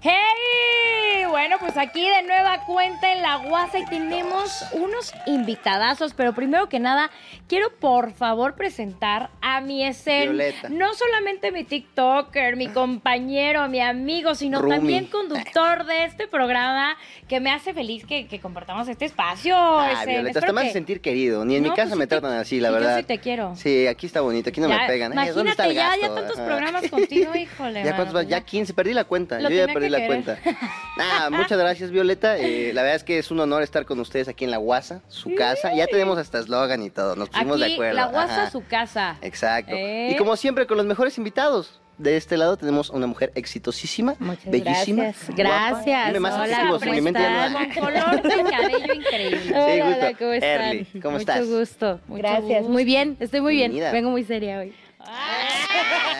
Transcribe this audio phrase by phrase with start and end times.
[0.00, 0.47] ¡Hey!
[1.68, 6.78] Pues aquí de nueva cuenta en la Guasa y tenemos unos invitadazos, pero primero que
[6.80, 7.10] nada,
[7.46, 10.32] quiero por favor presentar a mi escena.
[10.70, 14.76] No solamente mi TikToker, mi compañero, mi amigo, sino Rumi.
[14.76, 16.96] también conductor de este programa
[17.28, 19.54] que me hace feliz que, que compartamos este espacio.
[19.54, 20.08] Ah, Esen.
[20.14, 21.44] Violeta, hasta me hace que- sentir querido.
[21.44, 22.96] Ni en mi casa pues me te- tratan así, la sí, yo verdad.
[23.00, 23.54] sí te quiero.
[23.56, 25.12] Sí, aquí está bonito, aquí no Ya, me pegan.
[25.34, 26.14] ¿Dónde está el ya, ya gasto?
[26.14, 26.46] tantos Ajá.
[26.46, 27.80] programas contigo, híjole.
[27.84, 28.28] ¿Ya cuántos mano, vas?
[28.28, 29.38] Ya 15, perdí la cuenta.
[29.38, 30.24] Lo Yo ya perdí la querer.
[30.24, 30.38] cuenta.
[30.98, 32.38] Nah, muchas gracias, Violeta.
[32.38, 35.02] Eh, la verdad es que es un honor estar con ustedes aquí en la Guasa,
[35.08, 35.74] su casa.
[35.74, 37.94] Ya tenemos hasta eslogan y todo, nos pusimos Aquí, de acuerdo.
[37.94, 38.50] la Guasa, Ajá.
[38.50, 39.16] su casa.
[39.22, 39.72] Exacto.
[39.74, 40.10] ¿Eh?
[40.12, 41.80] Y como siempre, con los mejores invitados.
[41.98, 45.02] De este lado tenemos a una mujer exitosísima, Muchas bellísima.
[45.02, 45.26] gracias.
[45.26, 45.42] guapa.
[45.42, 46.06] Gracias.
[46.06, 47.68] Dime más Hola, adjetivos, ¿cómo mi mente ya no están?
[47.68, 47.74] da.
[47.74, 49.40] Con color de cabello increíble.
[49.42, 50.06] Sí, Hola, gusto.
[50.20, 50.50] ¿cómo están?
[50.62, 51.46] Early, ¿cómo Mucho estás?
[51.48, 52.00] gusto.
[52.06, 52.58] Mucho Gracias.
[52.60, 52.72] gusto.
[52.72, 53.72] Muy bien, estoy muy bien.
[53.72, 53.90] Bienvenida.
[53.92, 54.72] Vengo muy seria hoy.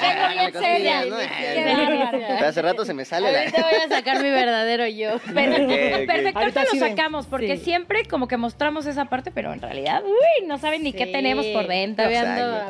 [0.00, 2.10] Vengo bien Cosillas, seria.
[2.10, 2.24] Qué.
[2.28, 3.38] Pero hace rato se me sale la...
[3.40, 5.18] Ahorita voy a sacar mi verdadero yo.
[5.18, 6.06] Per- Ok, ok.
[6.06, 7.64] Perfecto, Ahorita sí lo sacamos porque Sí.
[7.64, 11.12] siempre como que mostramos esa parte, pero en realidad, uy, no saben ni qué Sí,
[11.12, 12.04] tenemos por dentro.
[12.06, 12.68] Apenada.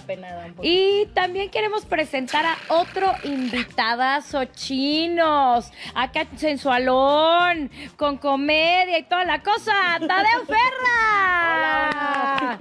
[0.63, 9.41] Y también queremos presentar a otro invitadazo chinos, acá sensualón, con comedia y toda la
[9.43, 9.73] cosa,
[10.07, 12.59] Tadeo Ferra.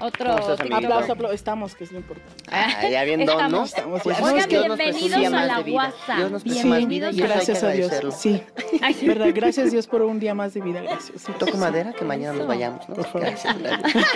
[0.00, 0.36] Otro.
[0.36, 0.76] ¿Cómo estás, otro-?
[0.76, 1.34] Aplauso, aplauso.
[1.34, 2.42] Estamos, que es lo importante.
[2.50, 3.64] Ah, ya bien don, ¿no?
[3.64, 5.62] Estamos- es Oigan, bienvenidos a la.
[5.62, 7.92] Dios nos y Bienvenidos Gracias a Dios.
[8.16, 8.42] Sí,
[8.80, 9.06] Ay, sí.
[9.06, 9.28] verdad.
[9.34, 10.80] Gracias Dios por un día más de vida.
[10.82, 11.22] Gracias.
[11.22, 11.32] Sí.
[11.38, 12.94] Toco madera que mañana nos vayamos, ¿no?
[12.94, 13.20] Por favor.
[13.22, 14.06] Gracias, gracias.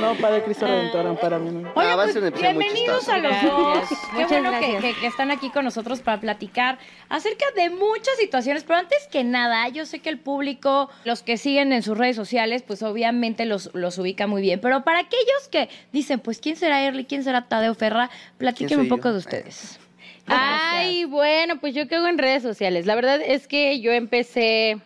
[0.00, 1.50] No, Padre Cristo Redentor, para mí.
[1.74, 3.88] Oigan, Ah, va a pues, ser un episodio muy bienvenidos a los dos.
[4.16, 4.82] Qué bueno que, gracias.
[4.82, 8.64] que- que están aquí con nosotros para platicar acerca de muchas situaciones.
[8.64, 12.16] Pero antes que nada, yo sé que el público, los que siguen en sus redes
[12.16, 14.60] sociales, pues obviamente los, los ubica muy bien.
[14.60, 17.04] Pero para aquellos que dicen, pues, ¿quién será Erly?
[17.04, 18.10] ¿Quién será Tadeo Ferra?
[18.36, 19.12] Platíquenme un poco yo?
[19.12, 19.80] de ustedes.
[20.26, 22.86] Ay, bueno, pues yo qué hago en redes sociales.
[22.86, 24.78] La verdad es que yo empecé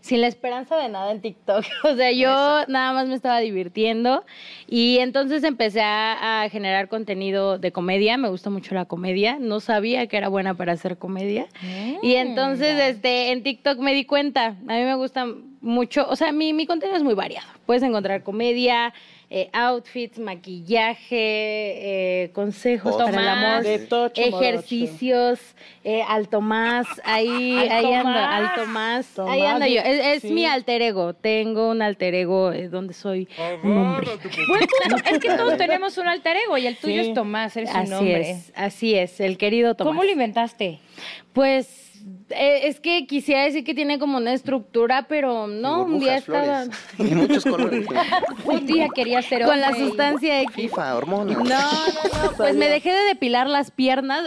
[0.00, 1.64] sin la esperanza de nada en TikTok.
[1.84, 2.30] O sea, yo
[2.68, 4.24] nada más me estaba divirtiendo
[4.66, 8.16] y entonces empecé a, a generar contenido de comedia.
[8.16, 9.38] Me gusta mucho la comedia.
[9.38, 11.46] No sabía que era buena para hacer comedia.
[12.02, 14.46] Y entonces, este, en TikTok me di cuenta.
[14.46, 15.26] A mí me gusta
[15.60, 17.46] mucho, o sea, mi, mi contenido es muy variado.
[17.66, 18.92] Puedes encontrar comedia,
[19.30, 23.52] eh, outfits, maquillaje, eh, consejos para el Tomás.
[23.54, 25.40] amor, De tocho, ejercicios,
[25.82, 28.50] eh, alto más, ahí, Alto ahí ando, más.
[28.50, 29.80] alto más, Tomás, ahí ando yo.
[29.82, 31.14] Es, mi alter ego.
[31.14, 33.28] Tengo un alter ego eh, donde soy
[33.62, 34.06] un hombre.
[34.48, 34.96] Buen punto.
[35.10, 37.08] Es que todos tenemos un alter ego y el tuyo Sí.
[37.08, 38.30] es Tomás, eres un Así hombre.
[38.30, 39.90] es, así es, el querido Tomás.
[39.90, 40.78] ¿Cómo lo inventaste?
[41.32, 41.93] Pues
[42.36, 46.20] eh, es que quisiera decir que tiene como una estructura, pero no, un día Burbujas,
[46.20, 46.78] estaba flores.
[47.10, 47.86] Y muchos colores.
[48.44, 50.54] Un día quería ser con la hombre sustancia X.
[50.54, 51.38] FIFA, hormonas.
[51.38, 54.22] No, no, no, pues me dejé de depilar las piernas.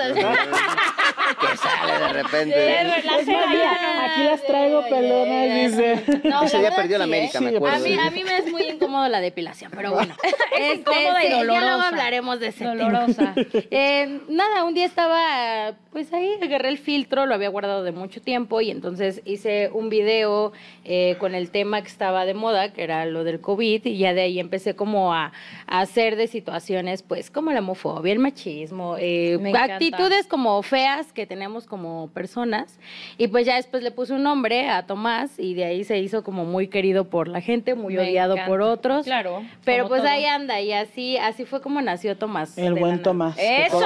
[1.40, 2.56] Que sale de repente.
[2.56, 6.04] Pero la Es más, aquí las traigo pelonas, dice.
[6.24, 7.42] No, Ese la día perdió la sí, América, ¿eh?
[7.42, 7.76] me Sí, acuerdo.
[7.76, 10.16] A mí, a mí me es muy incómodo la depilación, pero bueno.
[10.58, 11.88] Es incómoda y sí, Ya luego dolorosa.
[11.90, 12.64] hablaremos de ese.
[12.66, 13.34] Dolorosa.
[13.72, 18.22] Eh, nada, un día estaba, pues ahí agarré el filtro, lo había guardado de mucho
[18.22, 20.54] tiempo y entonces hice un video
[20.86, 24.14] eh, con el tema que estaba de moda, que era lo del COVID, y ya
[24.14, 25.34] de ahí empecé como a,
[25.68, 31.26] a hacer de situaciones, pues como la homofobia, el machismo, eh, actitudes como feas que
[31.26, 32.80] tenemos como personas.
[33.18, 36.24] Y pues ya después le puse un nombre a Tomás y de ahí se hizo
[36.24, 38.50] como muy querido por la gente, muy Me odiado encanta.
[38.50, 39.06] por otros.
[39.06, 40.12] Claro, Pero pues todo.
[40.12, 42.58] ahí anda y así, así fue como nació Tomás.
[42.58, 43.02] El buen.
[43.02, 43.36] Tomás.
[43.40, 43.78] ¡Eso!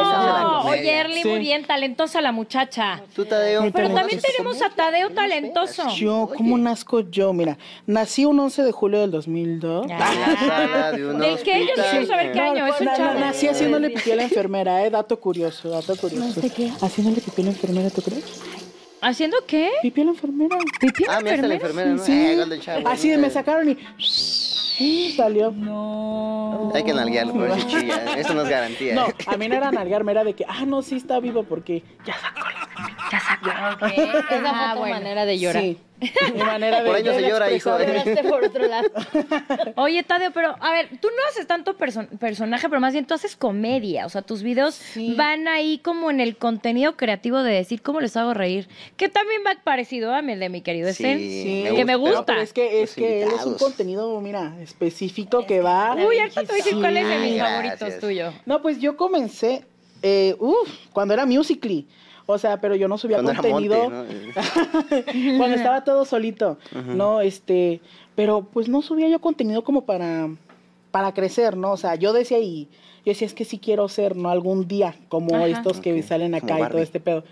[0.66, 1.28] Oye, Erly, Sí.
[1.28, 3.02] muy bien, talentosa la muchacha.
[3.16, 3.72] Tú, Tadeo.
[3.74, 5.90] Pero Pero ¿Cómo también tenemos a Tadeo talentoso.
[5.96, 7.34] Yo, ¿cómo nazco yo?
[7.34, 9.88] Mira, nací un 11 de julio del 2002.
[9.88, 9.96] Ya.
[9.96, 11.60] En la sala de un ¿Del qué?
[11.66, 13.20] Yo quiero saber qué año es un Na- na- chavo.
[13.20, 14.90] Nací haciéndole pipí a la enfermera, eh.
[14.90, 16.42] Dato curioso, dato curioso.
[16.82, 18.42] Haciéndole pipí a la enfermera, ¿tú crees?
[19.04, 19.72] ¿Haciendo qué?
[19.82, 20.58] Pipí a la enfermera.
[20.80, 22.04] ¿Pipí Ah, mira, está la enfermera, ¿no?
[22.04, 22.12] Sí.
[22.14, 22.88] Eh, gol del chavo.
[22.88, 25.52] Así me sacaron y salió.
[25.52, 26.72] No.
[26.76, 28.16] Hay que nalguearlo, por si chilla.
[28.18, 28.94] Eso no es garantía.
[28.96, 29.16] No, ¿eh?
[29.26, 32.14] a mí no era nalgarme, era de que, ah, no, sí está vivo porque ya
[32.14, 32.42] sacó.
[33.42, 33.92] Ok.
[33.98, 34.96] Esa fue Ah, tu bueno.
[34.96, 35.64] manera de llorar.
[35.64, 35.78] Sí.
[36.34, 37.78] Mi manera de Por de se llora, hijo.
[37.78, 38.90] Lloraste por otro lado.
[39.76, 43.14] Oye, Tadeo, pero a ver, tú no haces tanto perso- personaje, pero más bien tú
[43.14, 44.06] haces comedia.
[44.08, 45.14] O sea, tus videos Sí.
[45.16, 48.68] van ahí como en el contenido creativo de decir cómo les hago reír.
[48.98, 51.20] Que también va parecido a mi el de mi querido Sí, Sten.
[51.20, 51.64] Sí.
[51.76, 52.26] Que me No, gusta.
[52.26, 55.94] pero es que, es que él es un contenido, mira, específico que va.
[55.96, 57.80] Uy, ahorita te voy a decir cuál es de mis Gracias.
[57.80, 58.34] favoritos tuyo.
[58.48, 59.66] No, pues yo comencé,
[60.02, 61.88] eh, uf, cuando era Musically.
[62.32, 63.90] O sea, pero yo no subía Cuando contenido.
[63.90, 64.34] monte,
[65.38, 66.58] cuando estaba todo solito.
[66.96, 67.82] No, este,
[68.16, 70.30] pero pues no subía yo contenido como para
[70.92, 71.72] para crecer, ¿no?
[71.72, 72.68] O sea, yo decía y
[73.06, 74.30] yo decía es que sí quiero ser, ¿no?
[74.30, 75.48] Algún día como Ajá.
[75.48, 77.24] estos que salen acá y todo este pedo.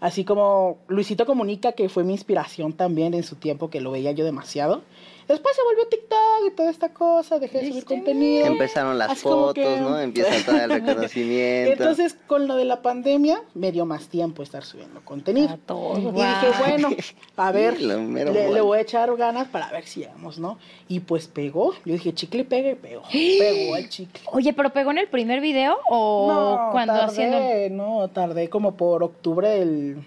[0.00, 4.12] Así como Luisito Comunica, que fue mi inspiración también en su tiempo, que lo veía
[4.12, 4.82] yo demasiado.
[5.28, 8.46] Después se volvió TikTok y toda esta cosa, dejé de subir contenido.
[8.46, 9.98] Empezaron las Así fotos, que- ¿no?
[10.00, 11.72] Empieza todo el reconocimiento.
[11.72, 15.50] Entonces, con lo de la pandemia, me dio más tiempo estar subiendo contenido.
[15.50, 15.98] A todos.
[15.98, 16.88] Y dije, bueno,
[17.36, 20.58] a ver, le, voy a echar ganas para ver si llegamos, ¿no?
[20.88, 21.74] Y pues pegó.
[21.84, 23.02] Yo dije, chicle pega y pegó.
[23.12, 24.22] Pegó el chicle.
[24.32, 27.76] Oye, ¿pero pegó en el primer video o no, cuando tardé, haciendo...?
[27.76, 29.98] no, tardé como por octubre del,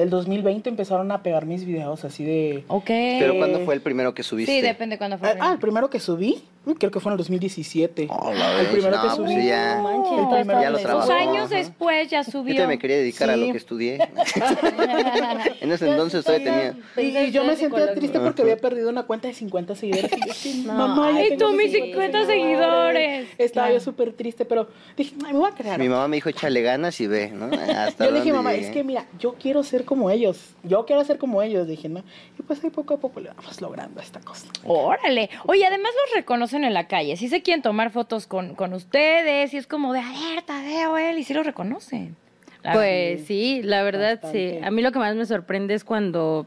[0.00, 2.64] del 2020 empezaron a pegar mis videos así de...
[2.68, 2.86] Ok.
[2.86, 4.50] Pero ¿cuándo fue el primero que subiste?
[4.50, 5.28] Sí, depende cuándo fue.
[5.28, 6.42] Ah, ah, el primero que subí,
[6.78, 8.06] creo que fue en el 2017.
[8.10, 9.40] Oh, la el primero no, que pues subí.
[9.40, 9.76] sí, ya.
[9.76, 11.30] No manches, El primero- Ya lo estaba Dos trabajó.
[11.30, 12.54] años después ya Yo subió.
[12.54, 13.98] también me quería dedicar a lo que estudié.
[15.60, 17.26] en ese entonces todavía tenía.
[17.26, 20.10] Y yo me sentía triste porque había perdido una cuenta de 50 seguidores.
[20.12, 21.90] Y yo, sí, No, mamá, ay, tengo tú, mis 50
[22.20, 23.28] 50 seguidores.
[23.38, 23.74] Estaba Claro.
[23.78, 25.78] yo súper triste, pero dije, ay, me voy a crear.
[25.78, 27.46] Mi mamá me dijo, échale ganas y ve, ¿no?
[27.76, 28.66] Hasta Yo le dije, mamá, llegué.
[28.66, 30.38] es que mira, yo quiero ser como ellos.
[30.62, 31.66] Yo quiero ser como ellos.
[31.66, 32.02] Dije, ¿no?
[32.38, 34.46] Y pues ahí poco a poco le vamos logrando esta cosa.
[34.64, 35.30] Órale.
[35.46, 36.14] Oye, además los
[36.50, 37.16] reconocen en la calle.
[37.16, 40.98] Si se quieren tomar fotos con, con ustedes y es como de, a ver, Tadeo,
[40.98, 42.16] él, y sí los reconocen.
[42.62, 44.58] La- Pues sí, la verdad Bastante.
[44.58, 44.64] sí.
[44.64, 46.46] A mí lo que más me sorprende es cuando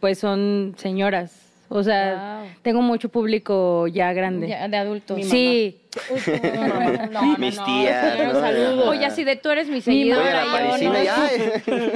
[0.00, 1.38] pues son señoras.
[1.68, 2.50] O sea, Wow.
[2.62, 4.46] tengo mucho público ya grande.
[4.48, 5.16] Ya, de adultos.
[5.16, 5.78] Mi sí.
[7.38, 8.40] Mis tías, señor, ¿no?
[8.40, 8.88] saludos.
[8.88, 10.44] Oye, así de tú eres mi Mi seguidora.
[10.74, 11.12] Oye, la yo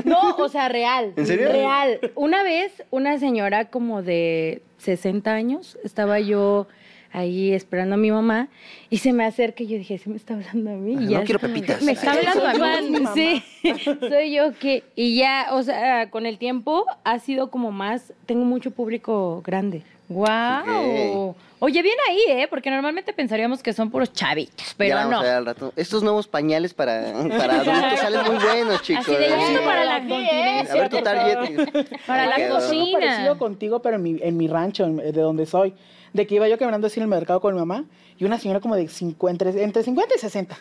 [0.04, 0.12] no.
[0.22, 1.12] No, o sea, real.
[1.16, 1.50] ¿En serio?
[1.52, 1.98] Real.
[2.14, 6.68] Una vez, una señora como de 60 años, estaba yo
[7.12, 8.48] ahí esperando a mi mamá
[8.90, 10.92] y se me acerca y yo dije, ¿sí me está hablando a mí?
[10.92, 11.82] Y No ya quiero pepitas.
[11.82, 13.06] Me está hablando a mí.
[13.14, 13.42] Sí,
[14.00, 14.84] soy yo que...
[14.94, 19.82] Y ya, o sea, con el tiempo ha sido como más, tengo mucho público grande.
[20.08, 21.34] Wow.
[21.58, 22.46] Oye, bien ahí, ¿eh?
[22.50, 25.18] Porque normalmente pensaríamos que son puros chavitos, pero ya vamos no.
[25.20, 25.72] a ver al rato.
[25.76, 29.06] Estos nuevos pañales para, para adultos salen muy buenos, chicos.
[29.08, 31.96] Así de esto para la A ver tu target.
[32.06, 32.56] Para la Quedó.
[32.56, 32.98] cocina.
[33.00, 35.72] Parecido contigo, pero en mi, en mi rancho, en- de donde soy.
[36.12, 37.84] De que iba yo caminando así en el mercado con mi mamá
[38.18, 40.56] y una señora como de 50, entre 50 y 60.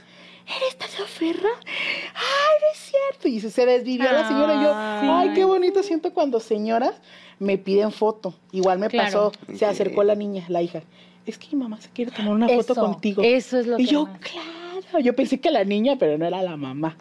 [0.46, 1.50] ¿Eres Tadeo Ferra?
[1.66, 2.45] ¡Ay, no
[2.76, 3.28] es cierto!
[3.28, 5.30] Y se- se desvivió la señora y yo, Ay.
[5.30, 6.94] ¡ay, qué bonito siento cuando señoras
[7.40, 8.34] me piden foto!
[8.52, 9.32] Igual me Claro.
[9.42, 10.82] pasó, se acercó la niña, la hija.
[11.26, 13.22] Es que mi mamá se quiere tomar una foto contigo.
[13.24, 14.20] eso es lo y que yo, más.
[14.20, 16.96] claro, yo pensé que la niña, pero no era la mamá.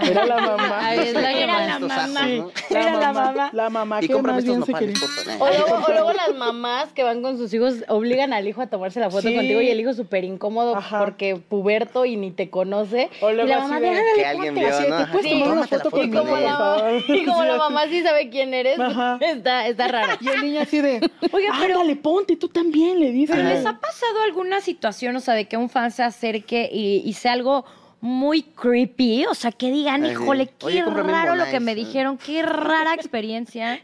[0.00, 0.78] Era la mamá.
[0.82, 1.94] Ay, es la que Era la mamá.
[1.96, 2.50] ajos, ¿no?
[2.78, 3.50] Era la mamá.
[3.52, 4.96] La mamá Y que más estos bien se quería.
[4.96, 5.38] favor.
[5.40, 8.66] O luego, o luego las mamás que van con sus hijos obligan al hijo a
[8.66, 9.34] tomarse la foto Sí.
[9.34, 10.98] contigo y el hijo súper incómodo Ajá.
[11.00, 13.10] porque puberto y ni te conoce.
[13.20, 14.96] O y luego la así mamá, de- déjale, Que alguien vio, Así de, ¿no?
[14.96, 17.48] ¿te Ajá, puedes sí, tomar una la foto Y como, con la, y como Sí,
[17.48, 19.18] la mamá sí sabe quién eres, Ajá.
[19.20, 20.18] está, está rara.
[20.20, 21.00] Y el niño así de,
[21.32, 23.32] Oiga, pero- ándale, ponte, tú también, le dice.
[23.34, 27.02] ¿Pero les ha pasado alguna situación, o sea, de que un fan se acerque y,
[27.04, 27.64] y sea algo
[28.04, 29.24] muy creepy?
[29.24, 31.76] O sea, que digan, Ay, híjole, qué oye, raro lo que me ¿no?
[31.76, 33.80] dijeron, qué rara experiencia.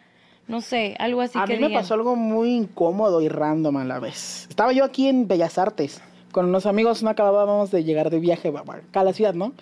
[0.47, 3.85] No sé, algo así a que mí me pasó algo muy incómodo y random a
[3.85, 4.47] la vez.
[4.51, 6.03] Estaba yo aquí en Bellas Artes
[6.33, 9.55] con unos amigos, no acabábamos de llegar de viaje acá a la ciudad, ¿no?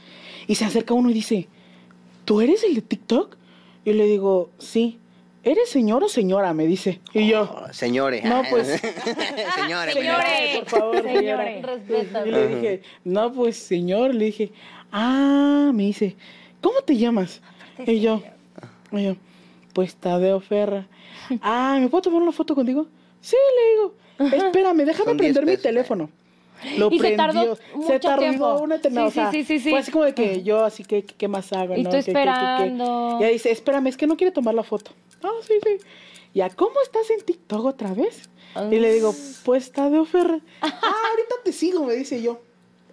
[0.49, 1.47] Y se acerca uno y dice,
[2.25, 3.37] ¿tú eres el de TikTok?
[3.85, 4.99] Y le digo, sí.
[5.44, 6.52] ¿Eres señor o señora?
[6.52, 7.00] Me dice.
[7.14, 8.25] Y yo, Oh, señores.
[8.25, 8.81] No, pues.
[9.55, 9.94] señores.
[9.94, 10.58] Señores.
[10.58, 11.02] por favor.
[11.02, 11.62] Señores.
[11.62, 12.26] Respeta.
[12.26, 14.52] Y le dije, no, pues señor, le dije,
[14.93, 16.17] ah, me dice,
[16.61, 17.40] ¿cómo te llamas?
[17.87, 18.23] Y yo,
[18.93, 19.17] y yo,
[19.73, 20.87] pues Tadeo Ferra.
[21.42, 22.87] Ah, ¿me puedo tomar una foto contigo?
[23.21, 23.95] Sí, le digo,
[24.47, 25.62] espérame, déjame Con 10 prender mi pesos.
[25.62, 26.11] teléfono.
[26.77, 27.57] Lo Y se prendió.
[27.57, 28.59] tardó se mucho tardó tiempo.
[28.59, 29.05] una eternidad.
[29.05, 29.71] Sí, o sea, sí, sí, sí.
[29.71, 31.77] Fue así como de que yo, así que, ¿qué, más hago?
[31.77, 31.91] Y no?
[31.91, 32.12] tú ¿Qué, qué, qué, qué?
[32.19, 33.17] esperando.
[33.21, 34.93] Y ella dice, espérame, es que no quiere tomar la foto.
[35.23, 35.79] Ah, sí, sí.
[36.35, 38.29] Ya, ¿cómo estás en TikTok otra vez?
[38.71, 40.41] Y le digo, pues Tadeo Ferra.
[40.62, 40.71] ah,
[41.11, 42.41] ahorita te sigo, me dice yo.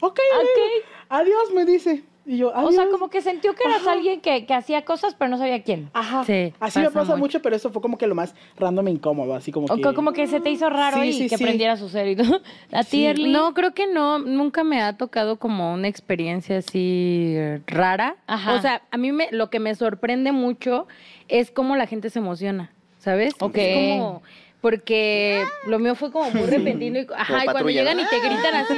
[0.02, 0.50] Ok, le Ok.
[0.56, 2.04] digo, adiós, me dice.
[2.28, 2.70] Y yo, adiós.
[2.70, 3.92] O sea, como que sintió que eras Ajá.
[3.92, 5.92] alguien que, que hacía cosas, pero no sabía quién.
[5.94, 6.24] Ajá.
[6.26, 7.18] Sí, así me pasa mucho.
[7.18, 9.82] mucho, pero eso fue como que lo más random e incómodo, así como O que...
[9.84, 11.44] co- como que se te hizo raro Sí, y sí, que sí.
[11.44, 12.42] prendiera su cel y todo.
[12.72, 13.06] A ti.
[13.06, 13.32] Erly?
[13.32, 17.36] No, creo que no, nunca me ha tocado como una experiencia así
[17.68, 18.16] rara.
[18.26, 18.54] Ajá.
[18.56, 20.88] O sea, a mí me, lo que me sorprende mucho
[21.28, 23.36] es cómo la gente se emociona, ¿sabes?
[23.40, 23.56] Ok.
[23.58, 24.24] Es como,
[24.62, 28.56] porque lo mío fue como muy repentino y, ajá, y cuando llegan y te gritan
[28.56, 28.74] así,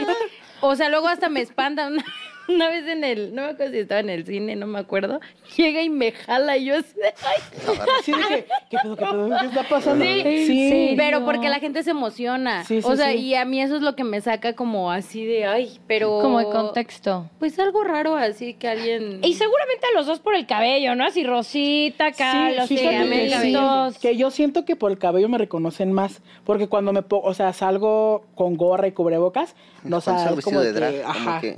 [0.60, 1.96] o sea, luego hasta me espantan.
[2.54, 5.20] Una vez en el, no me acuerdo si estaba en el cine, no me acuerdo,
[5.58, 9.06] llega y me jala y yo así de, ay, Así de que, ¿qué pedo, qué
[9.06, 9.30] pedo?
[9.40, 10.06] ¿Qué está pasando?
[10.06, 10.46] Sí.
[10.48, 10.94] Sí.
[10.98, 12.64] Pero porque la gente se emociona.
[12.64, 13.18] Sí, sí, o sea, sí.
[13.20, 16.20] y a mí eso es lo que me saca como así de, ay, pero...
[16.22, 17.30] Como de contexto.
[17.40, 19.20] Pues algo raro así que alguien...
[19.24, 21.06] Y seguramente a los dos por el cabello, ¿no?
[21.06, 23.54] Así Rosita, acá, los que sí,
[24.02, 27.34] que yo siento que por el cabello me reconocen más, porque cuando me pongo, o
[27.34, 31.42] sea, salgo con gorra y cubrebocas, no sabes salgo como de que, drag, como ajá,
[31.42, 31.58] que-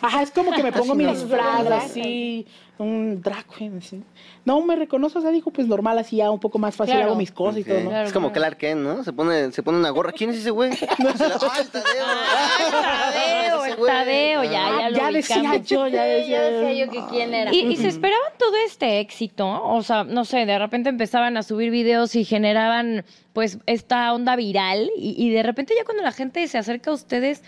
[0.00, 1.12] ajá, es como que me pongo mi no.
[1.12, 2.46] disfraz así,
[2.78, 4.02] un drag queen, así.
[4.44, 7.08] No me reconozco, o sea, digo, pues normal, así ya un poco más fácil Claro.
[7.10, 7.90] hago mis cosas y todo, ¿no?
[7.90, 8.56] Claro, es como claro.
[8.56, 9.04] Clark Kent, ¿no?
[9.04, 10.12] Se pone, se pone una gorra.
[10.12, 10.72] ¿Quién es ese güey?
[10.76, 12.04] Se la- ¡Ah, el Tadeo!
[12.70, 13.92] Tadeo, Ese el güey.
[13.92, 17.34] Tadeo, ya, Ah, ya lo ya decía yo, ya decía ya decía yo que quién
[17.34, 17.52] era.
[17.54, 21.42] Y, y se esperaban todo este éxito, o sea, no sé, de repente empezaban a
[21.42, 26.12] subir videos y generaban pues esta onda viral y, y de repente ya cuando la
[26.12, 27.42] gente se acerca a ustedes,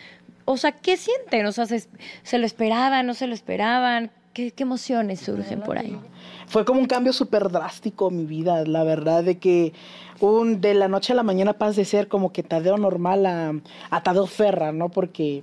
[0.53, 1.47] o sea, ¿qué sienten?
[1.47, 1.87] O sea, ¿se,
[2.23, 4.11] se lo esperaban, no se lo esperaban?
[4.33, 5.99] ¿Qué, qué emociones surgen por ahí?
[6.47, 9.73] Fue como un cambio súper drástico en mi vida, la verdad, de que
[10.21, 13.53] un de la noche a la mañana pasas de ser como que Tadeo normal a,
[13.91, 14.89] a Tadeo Ferra, ¿no?
[14.89, 15.43] Porque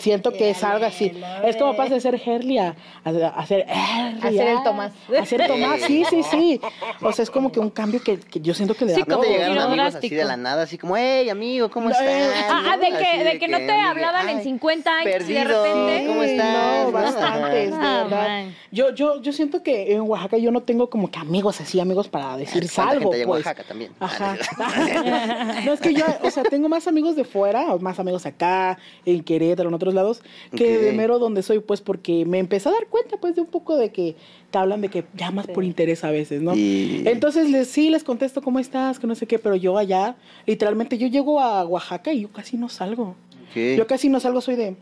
[0.00, 1.12] siento que es algo así.
[1.44, 4.62] Es como pasas de ser Herley a, a, a ser Herley, A ser el ah,
[4.64, 4.92] Tomás.
[5.20, 6.60] A ser Tomás, sí, sí, sí.
[7.00, 9.06] O sea, es como que un cambio que, que yo siento que le Sí, da
[9.08, 10.14] ¿No como llegaron amigos así drástico.
[10.16, 10.62] de la nada?
[10.64, 12.08] Así como, hey, amigo, ¿cómo No, estás?
[12.08, 12.98] eh, Ah, de ¿No?
[12.98, 16.04] que, Así de que no te hablaban en ay, 50 años y de repente...
[16.06, 16.84] ¿cómo Sí, estás?
[16.86, 18.44] No, bastantes, de Ah, verdad.
[18.72, 22.08] Yo, yo, yo siento que en Oaxaca yo no tengo como que amigos así, amigos
[22.08, 23.26] para decir ¿Cuánta salvo, pues.
[23.26, 23.92] Oaxaca también?
[24.00, 24.36] Ajá.
[25.64, 28.78] no, es que yo, o sea, tengo más amigos de fuera, o más amigos acá,
[29.04, 30.22] en Querétaro, en otros lados,
[30.56, 33.46] que de mero donde soy, pues, porque me empecé a dar cuenta, pues, de un
[33.48, 34.16] poco de que
[34.50, 36.54] te hablan de que llamas por interés a veces, ¿no?
[36.56, 40.16] Y- Entonces, les, sí, les contesto cómo estás, que no sé qué, pero yo allá,
[40.46, 43.16] literalmente, yo llego a Oaxaca y yo casi no salgo.
[43.76, 44.76] Yo casi no salgo, soy de.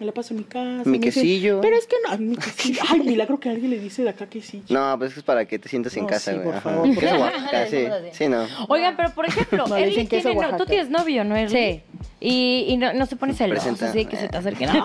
[0.00, 0.82] Me la paso en mi casa.
[0.88, 1.60] Mi dicen, quesillo.
[1.60, 2.82] pero es que no, mi quesillo.
[2.88, 4.64] Ay, milagro que alguien le dice de acá quesillo.
[4.68, 6.50] No, pues es para que te sientas en No, casa, sí, güey.
[6.52, 7.32] por favor, por Queso favor.
[7.32, 7.86] Oaxaca, sí.
[8.12, 8.46] Sí, no.
[8.68, 11.56] Oigan, pero por ejemplo, No, tiene, no, tú tienes novio, ¿no, Erly?
[11.56, 11.82] Sí.
[12.20, 13.90] Y, y no, no se pone celoso, Presenta.
[13.90, 14.70] así que se te acerquen.
[14.70, 14.80] Ay.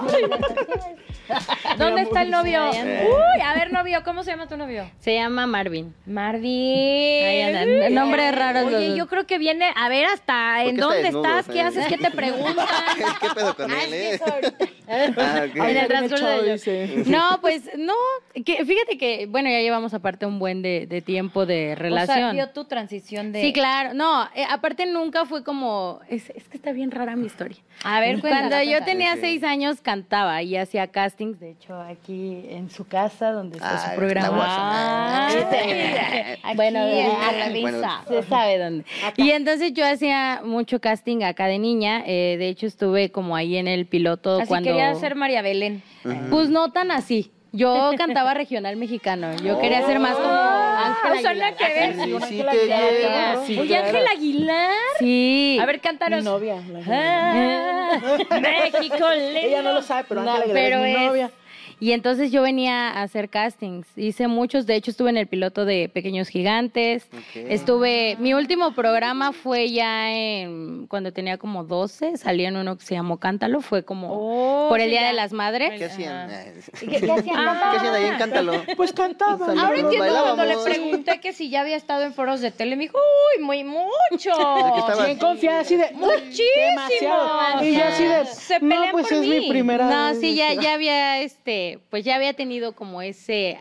[1.78, 2.70] ¿Dónde está el novio?
[2.72, 4.90] Uy, a ver, novio, ¿cómo se llama tu novio?
[5.00, 5.94] Se llama Marvin.
[6.06, 7.26] Marvin.
[7.26, 10.76] Ahí andan, nombres raros Oye, yo creo que viene a ver hasta ¿Por qué en
[10.76, 11.62] está dónde desnudo, estás, qué eh?
[11.62, 12.66] haces, qué te preguntan.
[13.22, 14.20] ¿Qué pedo con él, eh?
[14.88, 17.04] Ah, el transcurso dice.
[17.08, 17.94] No, pues no,
[18.46, 22.18] que fíjate que, bueno, ya llevamos aparte un buen de, de tiempo de O relación.
[22.18, 23.42] sea, vio tu transición de...
[23.42, 23.94] Sí, claro.
[23.94, 26.00] No, eh, aparte nunca fue como.
[26.10, 27.58] Es, es que está bien rara mi historia.
[27.84, 28.86] A ver, cuéntala, Cuando yo cuéntala.
[28.86, 29.22] tenía Sí.
[29.22, 30.88] seis años cantaba y hacía
[31.18, 34.38] castings, de hecho, aquí en su casa, donde está Ah, su programa.
[34.40, 35.38] Ah, Sí.
[36.44, 38.04] aquí, Bueno, a la.
[38.08, 38.86] Se sabe dónde.
[39.18, 42.04] Y entonces yo hacía mucho casting acá de niña.
[42.06, 44.70] eh, de hecho, estuve como ahí en el piloto Así cuando.
[44.70, 45.82] quería ser María Belén.
[46.30, 47.32] Pues no tan así.
[47.52, 49.36] Yo cantaba regional mexicano.
[49.38, 50.28] Yo quería ser más como
[50.94, 51.56] Aguilar.
[51.56, 51.94] que ver.
[52.06, 53.46] Sí, una sí Ángela te Aguilar, llevo.
[53.46, 53.86] sí, Oye, claro.
[53.88, 54.72] Ángel Aguilar.
[55.00, 55.58] Sí.
[55.62, 56.20] A ver, cántanos.
[56.20, 56.62] Mi novia.
[56.90, 57.92] Ah,
[58.42, 59.40] México lindo.
[59.40, 61.32] Ella no lo sabe, pero No, Ángela Aguilar pero es mi es- novia.
[61.80, 63.86] Y entonces yo venía a hacer castings.
[63.96, 67.08] Hice muchos, de hecho estuve en el piloto de Pequeños Gigantes.
[67.36, 72.86] Estuve, mi último programa fue ya en, cuando tenía como 12, salía en uno que
[72.86, 75.08] se llamó Cántalo, fue como Oh, por el sí, Día ya.
[75.10, 75.78] de las Madres.
[75.78, 76.30] ¿Qué hacían?
[76.80, 77.36] ¿Qué, qué hacían?
[77.38, 77.70] Ah.
[77.72, 78.54] ¿Qué hacían ahí en Cántalo?
[78.76, 79.46] Pues cantaba.
[79.46, 79.62] Salud.
[79.62, 82.84] Ahora entiendo cuando le pregunté que si ya había estado en foros de tele, me
[82.84, 82.98] dijo,
[83.38, 84.32] uy, muy mucho.
[85.06, 85.92] Bien confiada, así de.
[85.94, 86.48] Muchísimo.
[86.70, 87.64] Demasiado.
[87.64, 88.26] Y yo así de.
[88.26, 89.40] Se no, pues por es mí.
[89.42, 89.88] mi primera.
[89.90, 90.20] No, vez.
[90.20, 93.58] sí, ya, ya había, este, pues ya había tenido como ese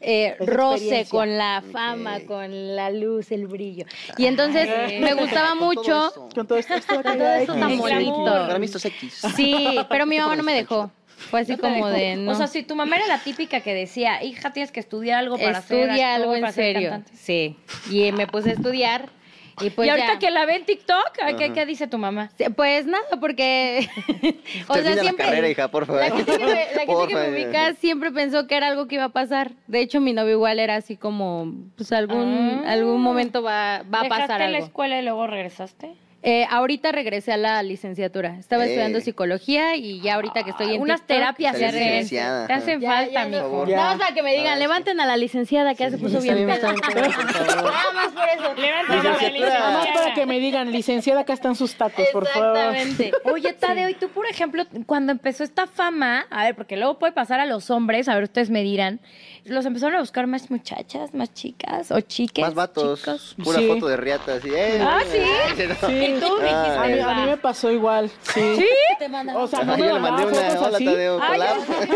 [0.00, 3.84] eh, roce con la fama, con la luz, el brillo.
[4.16, 4.68] Y entonces
[5.00, 6.06] me gustaba Con todo mucho.
[6.08, 6.28] esto.
[6.34, 6.74] Con todo esto.
[6.88, 7.84] Con todo esto tan bonito.
[7.84, 8.46] glamour.
[8.46, 9.22] Para mí esto es X.
[9.36, 10.90] Sí, pero mi mamá no me dejó.
[11.28, 12.32] Fue así como de, no.
[12.32, 15.36] O sea, si tu mamá era la típica que decía, hija, tienes que estudiar algo
[15.36, 16.90] para ser estudia actor, algo en para ser serio.
[16.90, 17.16] cantante".
[17.18, 17.56] Sí.
[17.90, 19.10] Y me puse a estudiar.
[19.60, 20.18] Y pues y ahorita ya.
[20.18, 22.30] que la ve en TikTok, ¿a ¿qué, qué dice tu mamá?
[22.56, 23.88] Pues nada, porque.
[24.68, 25.24] o sea, la siempre.
[25.26, 26.00] carrera, hija, por favor.
[26.02, 28.96] La gente que me, la gente que me ubica siempre pensó que era algo que
[28.96, 29.52] iba a pasar.
[29.66, 32.72] De hecho, mi novio igual era así como, pues algún, Ah.
[32.72, 34.64] algún momento va, va a ¿Dejaste pasar la algo.
[34.64, 35.90] escuela y luego regresaste?
[36.22, 38.36] Eh, ahorita regresé a la licenciatura.
[38.38, 38.68] Estaba Eh.
[38.68, 42.52] estudiando psicología y ya ahorita que estoy en Unas TikTok, terapias te hacen, licenciada, te
[42.52, 43.66] hacen Ya, falta, ya no- mijo.
[43.66, 43.76] Ya.
[43.76, 46.20] Nada más para que me digan, Ah, levanten a la licenciada que ya se puso
[46.20, 46.46] bien.
[46.46, 48.54] Nada más por eso.
[48.54, 49.48] Levanten a la Licenciatura.
[49.48, 49.94] Nada más licenciada.
[49.94, 52.56] para que me digan, licenciada, acá están sus tacos, por favor.
[52.58, 53.12] Exactamente.
[53.24, 57.12] Oye, Tadeo, y tú, por ejemplo, cuando empezó esta fama, a ver, porque luego puede
[57.14, 59.00] pasar a los hombres, a ver, ustedes me dirán,
[59.46, 62.98] los empezaron a buscar más muchachas, más chicas, o chiques, Más vatos.
[63.00, 63.36] chicos.
[63.42, 63.66] Pura Sí.
[63.68, 64.50] foto de riata, así.
[64.54, 65.62] eh, Ah, eh, ¿sí?
[65.66, 65.88] no.
[65.88, 66.09] Sí.
[66.16, 67.14] Y tú dijiste, A mí, a va.
[67.14, 68.10] mí me pasó igual.
[68.22, 68.40] Sí.
[68.56, 68.66] ¿Sí?
[68.98, 70.84] Te mandan- O sea, no me mandé una, fotos hola así.
[70.84, 71.40] Tadeo, Ay.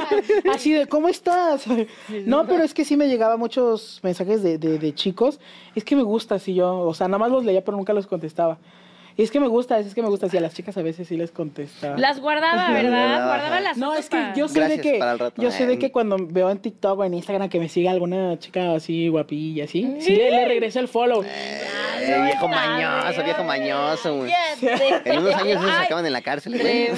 [0.54, 1.64] Así de, ¿cómo estás?
[2.26, 5.38] No, pero es que sí me llegaban muchos mensajes de, de, de chicos.
[5.74, 8.06] Es que me gusta, si yo, o sea, nada más los leía, pero nunca los
[8.06, 8.58] contestaba.
[9.16, 11.06] Y es que me gusta, es que me gusta, si a las chicas a veces
[11.06, 11.96] sí les contestaba.
[11.96, 13.24] Las guardaba, ¿verdad?
[13.26, 15.40] guardaba, las No, es que para- yo sé Gracias de que para el rato.
[15.40, 15.78] yo sé de Ay.
[15.78, 19.64] que cuando veo en TikTok o en Instagram que me sigue alguna chica así guapilla
[19.64, 21.22] así, sí le, le regreso el follow.
[21.24, 24.32] Eh, viejo mañoso, viejo mañoso, güey.
[25.04, 26.88] En unos años se acaban en la cárcel, güey.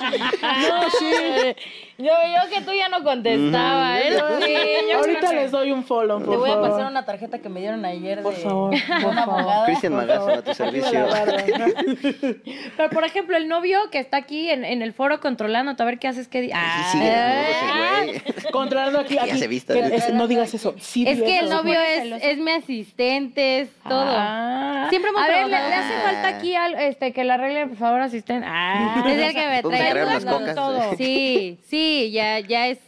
[0.00, 1.54] No, sí.
[2.00, 4.12] Yo, yo que tú ya no contestaba, ¿eh?
[4.42, 4.54] Sí,
[4.90, 7.60] yo Ahorita les doy un follow, por Te voy a pasar una tarjeta que me
[7.60, 9.40] dieron ayer Por de favor, por una favor.
[9.40, 9.64] abogada.
[9.66, 11.06] Cristian Magazo a tu servicio.
[12.76, 15.98] Pero, por ejemplo, el novio que está aquí en, en el foro controlándote, a ver
[15.98, 18.50] qué haces, qué di- Ah, Sí, desnudo ese güey.
[18.52, 19.38] Controlando aquí, Ya aquí.
[19.38, 20.74] se que es- no digas eso.
[20.78, 24.04] Sí, Es que el novio es, es mi asistente, es todo.
[24.06, 24.86] Ah.
[24.90, 28.00] Siempre hemos A ver, le, hace falta aquí al, este, que la arregle, por favor,
[28.00, 28.46] asistente.
[28.48, 29.04] Ah.
[29.06, 30.54] Es el que me trae todo.
[30.54, 30.80] todo.
[30.96, 31.58] Sí,
[31.90, 32.78] sí, ya, ya es.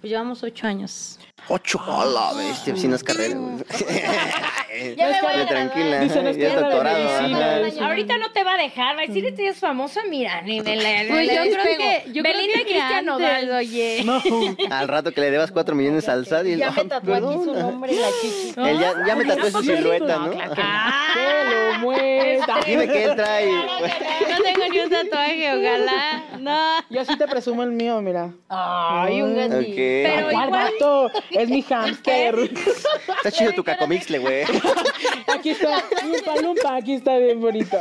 [0.00, 1.18] Pues llevamos ocho años.
[1.48, 3.56] Ocho, hola, bestia, si no es carrera, güey.
[4.96, 8.96] Ya me voy a tranquila, Dicen, es ya es- Ahorita no te va a dejar,
[8.96, 12.12] va a decir, esta es famosa, mira, ni me le, Pues yo creo que.
[12.12, 13.50] Yo Belinda creo y que Cristian antes, Nodal.
[13.52, 14.02] oye.
[14.04, 14.22] No.
[14.70, 17.54] Al rato que le debas cuatro millones al SAT y Ya me tatué aquí su
[17.54, 18.54] nombre la chichi.
[18.56, 20.32] Él ya, ya me tatué su silueta, ¿no?
[20.56, 22.56] Ah, Que lo muestra.
[22.66, 23.46] Dime que él trae.
[23.52, 26.22] No tengo ni un tatuaje, ojalá.
[26.40, 26.58] No.
[26.90, 28.30] Yo sí te presumo el mío, mira.
[28.48, 29.58] Ay, un gatito.
[29.60, 29.76] Ok.
[29.76, 30.72] Pero ¿Cuál igual-?
[31.34, 32.34] Es mi hamster.
[33.16, 34.44] Está chido tu cacomixle, güey.
[35.26, 35.82] Aquí está.
[36.04, 36.76] Lumpa, lumpa.
[36.76, 37.76] Aquí está bien bonito.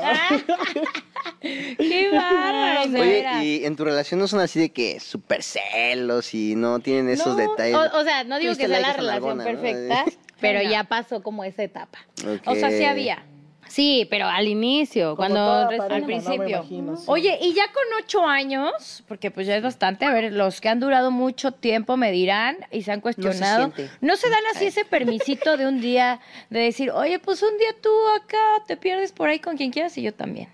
[1.42, 6.56] qué bárbaro, Oye, y en tu relación no son así de que súper celos y
[6.56, 7.76] no tienen esos No, detalles.
[7.76, 10.06] O, o sea, no digo que sea la relación perfecta,
[10.40, 12.00] pero ya pasó como esa etapa.
[12.46, 13.26] O sea, sí había.
[13.72, 16.08] Sí, pero al inicio, Como cuando toda recién- pareja, Al ¿no?
[16.08, 16.58] Me principio.
[16.58, 17.04] imagino, sí.
[17.08, 20.68] Oye, y ya con ocho años, porque pues ya es bastante, a ver, los que
[20.68, 23.72] han durado mucho tiempo me dirán y se han cuestionado.
[24.02, 27.70] No se dan así ese permisito de un día de decir, oye, pues un día
[27.82, 27.90] tú
[28.22, 28.38] acá
[28.68, 30.50] te pierdes por ahí con quien quieras y yo también.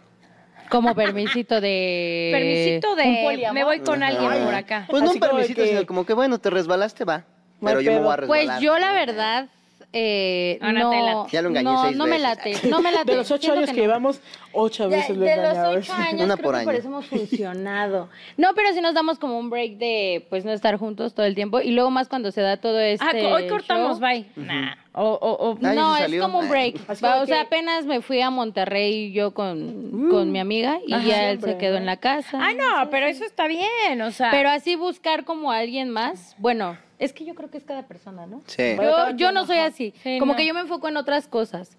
[0.69, 4.85] como permisito de Permisito de me voy con alguien por acá.
[4.89, 7.23] Pues no Así un permisito, que- sino como que bueno, te resbalaste, va.
[7.63, 8.27] Pero yo me voy a pedo.
[8.27, 8.45] resbalar.
[8.47, 9.47] Pues yo la verdad
[9.99, 11.31] eh, Ah, no te no, late.
[11.31, 12.23] Ya lo engañé no, seis no me veces.
[12.23, 13.11] late, no me late.
[13.11, 13.81] De los ocho Siento años que, no.
[13.81, 14.21] llevamos,
[14.53, 15.71] ocho De, veces lo de he los engañado.
[15.77, 16.79] ocho años Una creo por que por año.
[16.79, 18.09] eso hemos funcionado.
[18.37, 21.35] No, pero si nos damos como un break de pues no estar juntos todo el
[21.35, 24.07] tiempo y luego más cuando se da todo este Ah, hoy cortamos, show.
[24.07, 24.25] bye.
[24.35, 24.75] Nah.
[24.99, 26.21] O, o, o- Ah, no, se es salió.
[26.23, 26.49] como un Ah.
[26.49, 26.75] break.
[26.87, 30.79] Así Va, como o sea, apenas me fui a Monterrey yo con, con mi amiga
[30.87, 31.03] y Ajá.
[31.05, 32.39] ya él Siempre, se quedó en la casa.
[32.41, 34.31] Ah, no, pero eso está bien, o sea.
[34.31, 37.83] Pero así buscar como a alguien más, bueno, es que yo creo que es cada
[37.83, 38.41] persona, ¿no?
[38.47, 38.73] Sí.
[38.75, 39.93] Bueno, Yo, no soy así.
[40.03, 40.37] Sí, como no.
[40.37, 41.77] que yo me enfoco en otras cosas.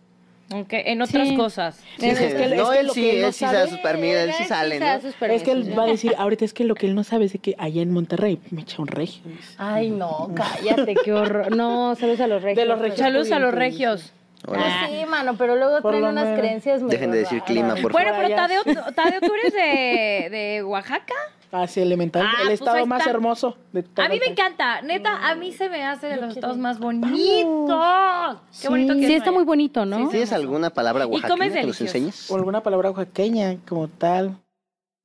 [0.51, 1.37] Ok, en otras Sí.
[1.37, 1.85] cosas.
[1.99, 3.67] Sí, es que él- no, es que él sí, él él sí se sabe- da
[3.67, 5.09] sus permisos, él sí sale, se da ¿no?
[5.35, 7.35] Es que él va a decir, ahorita es que lo que él no sabe es
[7.35, 9.21] de que allá en Monterrey me echa un regio.
[9.59, 11.55] Ay, no, cállate, qué horror.
[11.55, 12.57] No, saludos a los regios.
[12.57, 12.99] De los regios.
[12.99, 14.13] Saludos a los regios.
[14.47, 14.63] Hola.
[14.65, 16.39] Ah, sí, mano, pero luego Por traen unas menos.
[16.41, 17.47] creencias Dejen de decir raras.
[17.53, 18.25] clima, por Bueno, favor.
[18.29, 18.63] pero allá.
[18.65, 21.13] Tadeo, Tadeo, ¿tú eres de, de Oaxaca?
[21.51, 22.27] Así elemental.
[22.27, 23.11] Ah, el pues estado más está.
[23.11, 24.05] hermoso de todo.
[24.05, 28.37] A mí me encanta, neta, a mí se me hace de los estados más bonitos.
[28.51, 28.69] Qué Sí.
[28.69, 30.09] bonito que Sí, es está muy bonito, ¿no?
[30.09, 32.31] ¿Tienes alguna palabra oaxaqueña que nos enseñes?
[32.31, 34.37] O alguna palabra oaxaqueña como tal.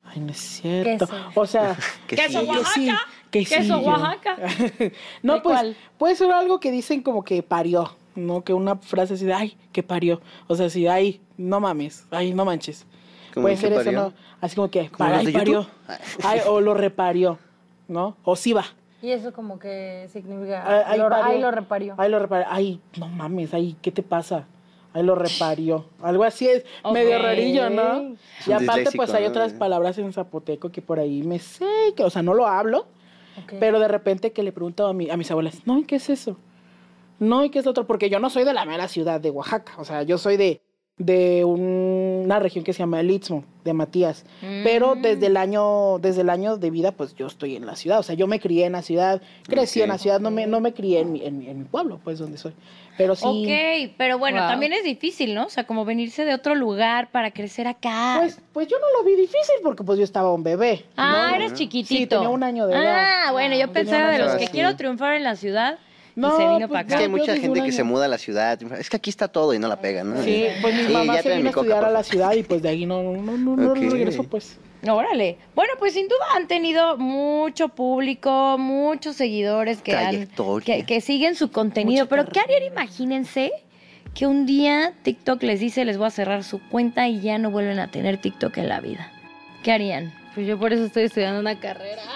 [0.04, 1.08] Ay, no es cierto.
[1.08, 1.22] Queso.
[1.36, 1.78] O sea,
[2.08, 2.48] Que Queso sí.
[2.50, 2.74] Oaxaca.
[3.32, 3.78] sí, Queso.
[3.80, 4.36] Oaxaca.
[5.24, 5.78] no, ¿De pues cuál?
[5.98, 8.44] puede ser algo que dicen como que parió, ¿no?
[8.44, 10.22] Que una frase así de, ay, que parió.
[10.48, 12.86] O sea, si, ay, no mames, ay, no manches.
[13.34, 13.92] ¿Cómo Puede ser eso?
[13.92, 14.14] ¿no?
[14.42, 15.68] Así como que, ¿Como los ay, de parió.
[16.24, 17.40] Ay, o lo reparió,
[17.88, 18.16] ¿no?
[18.24, 18.66] O sí va.
[19.02, 20.64] Y eso como que significa...
[20.66, 21.26] Ay, ay, lo, parió.
[21.26, 21.96] ay, lo reparió.
[21.98, 22.48] Ay, lo reparió.
[22.50, 24.46] Ay, no mames, ay, ¿qué te pasa?
[24.94, 25.86] Ay, lo reparió.
[26.02, 28.16] Algo así es medio rarillo, ¿no?
[28.46, 32.10] Y aparte, pues hay otras palabras en zapoteco que por ahí me sé, que, o
[32.10, 32.86] sea, no lo hablo,
[33.60, 36.10] pero de repente que le pregunto a, mi, a mis abuelas, no, ¿y qué es
[36.10, 36.38] eso?
[37.20, 37.88] No, ¿y qué es lo otro?
[37.88, 40.62] Porque yo no soy de la mera ciudad de Oaxaca, o sea, yo soy de,
[40.98, 44.26] de un- una región que se llama el Istmo, de Matías.
[44.64, 48.00] Pero desde el año, desde el año de vida, pues yo estoy en la ciudad.
[48.00, 50.60] O sea, yo me crié en la ciudad, crecí en la ciudad, no me, no
[50.60, 52.54] me crié en mi, en, mi, en mi pueblo, pues donde soy.
[52.96, 53.26] Pero sí.
[53.26, 54.50] Ok, pero bueno, Wow.
[54.50, 55.46] también es difícil, ¿no?
[55.48, 58.18] O sea, como venirse de otro lugar para crecer acá.
[58.20, 60.86] Pues, pues yo no lo vi difícil porque pues yo estaba un bebé.
[60.96, 61.36] ah, ¿no?
[61.36, 61.96] eres chiquitito.
[61.98, 63.06] Sí, tenía un año de edad.
[63.28, 65.80] Ah, bueno, yo pensaba de los que quiero triunfar en la ciudad
[66.16, 67.04] No, y se vino pues, para Es que acá.
[67.04, 68.60] hay mucha gente que se muda a la ciudad.
[68.80, 70.22] Es que aquí está todo y no la pega, ¿no?
[70.22, 72.34] Sí, pues mi Sí, mamá ya se vino mi a coca, estudiar a la ciudad
[72.34, 73.78] y pues de ahí no, no, no, no Ok.
[73.92, 74.58] regresó, pues.
[74.88, 75.38] Órale.
[75.56, 80.76] Bueno, pues sin duda han tenido mucho público, muchos seguidores que, han, Trayectoria.
[80.78, 82.04] que, que siguen su contenido.
[82.06, 82.64] Mucha Pero ¿qué harían?
[82.74, 83.52] Imagínense
[84.14, 87.50] que un día TikTok les dice les voy a cerrar su cuenta y ya no
[87.50, 89.10] vuelven a tener TikTok en la vida.
[89.64, 90.12] ¿Qué harían?
[90.36, 92.02] Pues yo por eso estoy estudiando una carrera.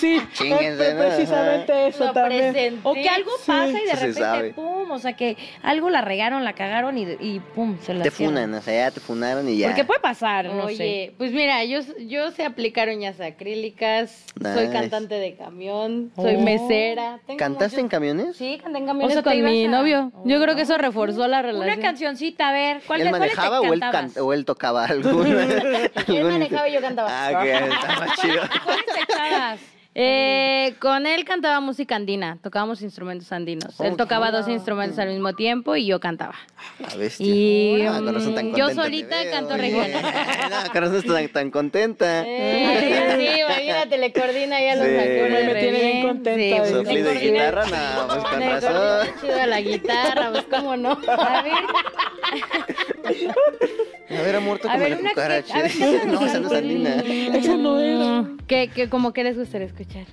[0.00, 1.00] Sí, Chinguense, eh, ¿no?
[1.00, 2.52] precisamente eso Lo también.
[2.52, 2.80] presenté.
[2.82, 4.54] O que algo Sí, pasa y de repente, sabe.
[4.94, 8.34] O sea, que algo la regaron, la cagaron y, y pum, se la Te hicieron.
[8.34, 9.68] funan, o sea, ya te funaron y ya.
[9.68, 11.14] Porque puede pasar, no Oye, sé.
[11.18, 16.40] pues mira, yo, yo sé aplicar uñas acrílicas, soy cantante de camión, soy Oh.
[16.40, 17.20] mesera.
[17.26, 18.36] tengo ¿Cantaste en camiones?
[18.36, 20.12] Sí, canté en camiones O sea, con mi a- novio.
[20.24, 21.80] Yo creo que eso reforzó la Una relación.
[21.80, 24.84] cancioncita, a ver, ¿cuál ¿Él de cuáles te manejaba o él, can- o él tocaba
[24.88, 25.24] algo?
[25.24, 27.08] Él manejaba y yo cantaba.
[27.10, 28.42] Ah, que estaba chido.
[28.64, 29.77] ¿Cuáles te?
[30.00, 33.80] Eh, con él cantaba música andina, tocábamos instrumentos andinos.
[33.80, 36.36] él tocaba dos instrumentos al mismo tiempo y yo cantaba.
[36.78, 37.26] La bestia.
[37.26, 39.90] Y Ah, con razón tan mm, yo contenta te solita veo, canto regional.
[40.50, 42.24] No, con razón estás tan, tan contenta.
[42.24, 44.94] Eh, sí, imagínate, le coordina ya los Sí.
[44.94, 45.44] acordes.
[45.46, 48.60] Me re tiene bien contenta, Sí, pues, de coordina- guitarra, no, pues con le coordina
[48.60, 49.08] razón.
[49.20, 50.90] chido a la guitarra, pues cómo no.
[51.08, 51.52] A ver,
[54.10, 55.58] A ver, amor, A tócame ver, la una que- cucaracha.
[55.58, 56.94] a ver, ¿qué No, esa no es andina.
[57.36, 58.24] Esa no era.
[58.46, 60.04] ¿Qué, qué, como que les gustaría escuchar?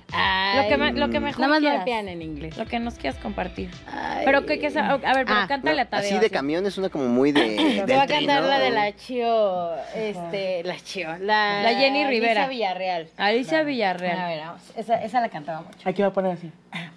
[0.54, 2.58] lo que, me- lo que mejor Nada más pian en inglés.
[2.58, 3.70] Lo que nos quieras compartir.
[3.90, 4.22] Ay.
[4.26, 6.10] Pero que, que a ver, pero Ah, cántale a Tadeo.
[6.10, 7.82] Así de camión es una como muy de.
[7.86, 8.48] Te va a cantar ¿no?
[8.48, 12.44] la de la Chio, este, la Chio, la, La Jenny Rivera.
[12.44, 13.08] Alicia Villarreal.
[13.16, 14.28] Alicia A Villarreal.
[14.28, 14.62] ver, vamos.
[14.76, 15.88] Esa, esa la cantaba mucho.
[15.88, 16.50] Aquí va a poner así.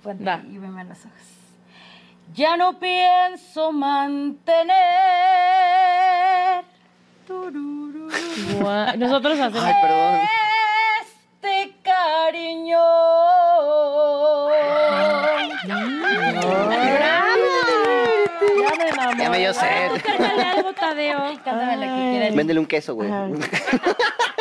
[0.04, 0.42] Ponte Va.
[0.52, 1.39] y veme a los ojos.
[2.34, 4.76] Ya no pienso mantener.
[8.60, 9.64] Gua- Nosotros hacemos.
[9.64, 10.20] Ay, perdón.
[11.02, 12.78] Este cariño.
[15.66, 15.76] Ya
[18.78, 19.24] me enamoré.
[19.24, 19.92] Ya me dio sed.
[20.04, 21.18] Cántale algo, Tadeo.
[21.44, 22.36] Cántame la que quieras.
[22.36, 23.10] Véndele un queso, güey.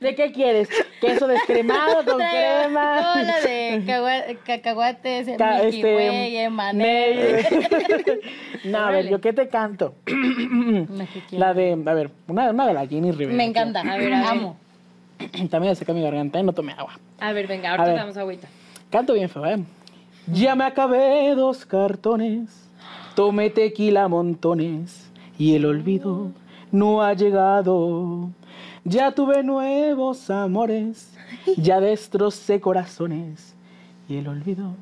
[0.00, 0.68] ¿De qué quieres?
[1.00, 2.96] ¿Queso descremado con Traigo crema?
[2.96, 6.76] toda la de cacahuates, el Ca- Milky este, Way, Emanuel.
[7.46, 8.20] Nel.
[8.64, 9.94] no, a ver, ¿yo qué te canto?
[11.32, 13.36] la de, a ver, una, una de la Jenny Rivera.
[13.36, 13.80] Me encanta.
[13.80, 14.56] A ver, amo.
[15.50, 16.98] También se seca mi garganta y no tomé agua.
[17.20, 18.48] A ver, venga, ahorita damos agüita.
[18.90, 19.58] Canto bien feo, ¿eh?
[20.32, 22.70] Ya me acabé dos cartones,
[23.14, 26.32] tomé tequila montones y el olvido
[26.72, 28.30] no ha llegado.
[28.84, 31.12] Ya tuve nuevos amores,
[31.56, 33.54] ya destrocé corazones
[34.08, 34.74] y el olvido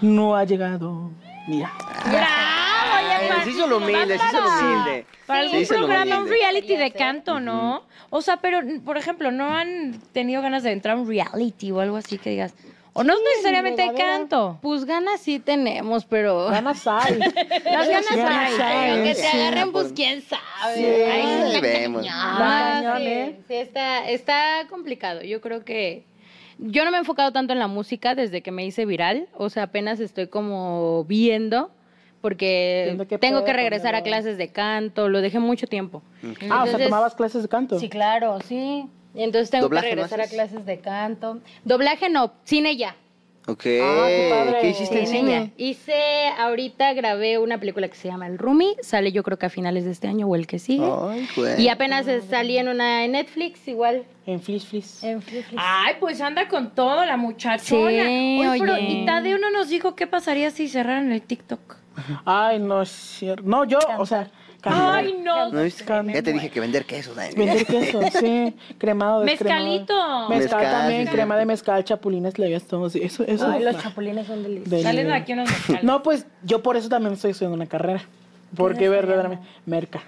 [0.00, 1.10] no ha llegado.
[1.46, 1.70] Mira.
[2.06, 3.28] ¡Bravo!
[3.28, 5.06] Para- se hizo lo humilde, se hizo lo humilde.
[5.26, 7.82] Para Sí, algún programa, un reality de canto, ¿no?
[8.10, 11.80] O sea, pero, por ejemplo, ¿no han tenido ganas de entrar a un reality o
[11.80, 12.54] algo así que digas?
[12.96, 14.18] O no necesariamente de regadera.
[14.18, 14.58] canto.
[14.62, 16.46] Pues ganas sí tenemos, pero.
[16.48, 17.18] Ganas hay.
[17.18, 18.90] Las ganas Ganas hay.
[18.92, 20.74] Pero que Sí, te agarren, pues por- quién sabe.
[20.74, 20.84] Sí.
[20.84, 22.06] Ay, vemos.
[22.06, 22.98] cañón.
[22.98, 23.38] Sí, ¿eh?
[23.48, 25.22] sí, está, está complicado.
[25.22, 26.04] Yo creo que.
[26.58, 29.28] Yo no me he enfocado tanto en la música desde que me hice viral.
[29.36, 31.70] O sea, apenas estoy como viendo.
[32.22, 35.08] Porque tengo que regresar a clases de canto.
[35.08, 36.02] Lo dejé mucho tiempo.
[36.50, 37.78] Ah, o sea, tomabas clases de canto.
[37.78, 38.86] Sí, claro, sí.
[39.16, 40.34] Y entonces tengo ¿Doblaje que no regresar a haces?
[40.34, 41.40] clases de canto.
[41.64, 42.94] Doblaje no, cine ya.
[43.48, 43.64] Ok.
[43.80, 44.58] Ah, qué padre.
[44.60, 45.52] ¿Qué hiciste en Cine.
[45.56, 48.74] Hice, ahorita grabé una película que se llama El Rumi.
[48.82, 50.84] Sale yo creo que a finales de este año o el que sigue.
[50.84, 51.62] Ay, güey.
[51.62, 54.02] Y apenas eh, salí en una en Netflix, igual.
[54.26, 55.04] En Flis Flis.
[55.04, 55.46] En Netflix.
[55.56, 57.58] Ay, pues anda con todo la muchachona.
[57.60, 58.82] Sí, Oye, pero oye.
[58.82, 61.76] y Tadeo no nos dijo qué pasaría si cerraran el TikTok.
[62.24, 63.44] Ay, no es cierto.
[63.46, 64.28] No, yo, o sea,
[64.72, 65.50] Ay, no.
[65.52, 65.60] ¿No?
[65.86, 67.34] Can- Ya te dije que vender queso, Dani.
[67.34, 68.54] Vender queso, sí.
[68.78, 69.64] Cremado, descremado.
[69.64, 70.28] Mezcalito.
[70.28, 71.38] Mezcal, Mezcal, también, sí, crema sí.
[71.40, 73.00] de mezcal, chapulines, levías, todo así.
[73.02, 73.46] Eso, eso.
[73.48, 74.70] Ay, los chapulines son deliciosos.
[74.70, 75.84] del- Salen aquí unos mezcales.
[75.84, 78.02] No, pues yo por eso también estoy estudiando una carrera.
[78.56, 79.44] Porque verdaderamente.
[79.66, 80.02] Merca.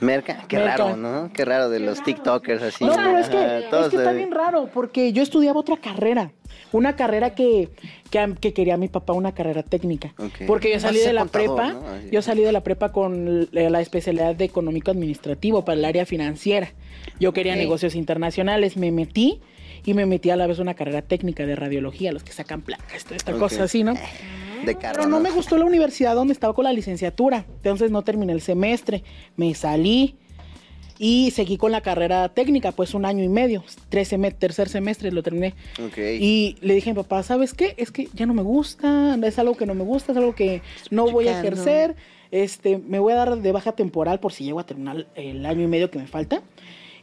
[0.00, 0.76] Merca, qué Merca.
[0.76, 1.30] raro, ¿no?
[1.32, 2.84] Qué raro de los TikTokers así.
[2.84, 6.32] No, pero es que, Ajá, es que está bien raro, porque yo estudiaba otra carrera.
[6.72, 7.68] Una carrera que,
[8.10, 10.12] que, que quería mi papá, una carrera técnica.
[10.46, 14.34] Porque yo salí de la contador, prepa, yo salí de la prepa con la especialidad
[14.34, 16.72] de económico administrativo para el área financiera.
[17.20, 19.40] Yo quería negocios internacionales, me metí
[19.84, 23.06] y me metí a la vez una carrera técnica de radiología, los que sacan placas,
[23.10, 23.94] esta cosa así, ¿no?
[24.64, 27.44] De carro, Pero no me gustó la universidad donde estaba con la licenciatura.
[27.56, 29.02] Entonces no terminé el semestre.
[29.36, 30.16] Me salí
[30.98, 33.64] y seguí con la carrera técnica, pues un año y medio.
[33.88, 35.54] Tres tercer semestre lo terminé.
[36.20, 37.74] Y le dije a mi papá, ¿sabes qué?
[37.76, 40.62] Es que ya no me gusta, es algo que no me gusta, es algo que
[40.90, 41.96] no voy a ejercer.
[42.30, 45.62] Este, me voy a dar de baja temporal por si llego a terminar el año
[45.62, 46.42] y medio que me falta.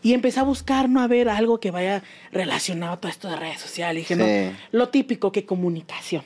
[0.04, 3.36] Y empecé a buscar, no a ver algo que vaya relacionado a todo esto de
[3.36, 4.08] redes sociales.
[4.08, 4.56] Dije, Sí.
[4.72, 6.24] no, lo típico que comunicación.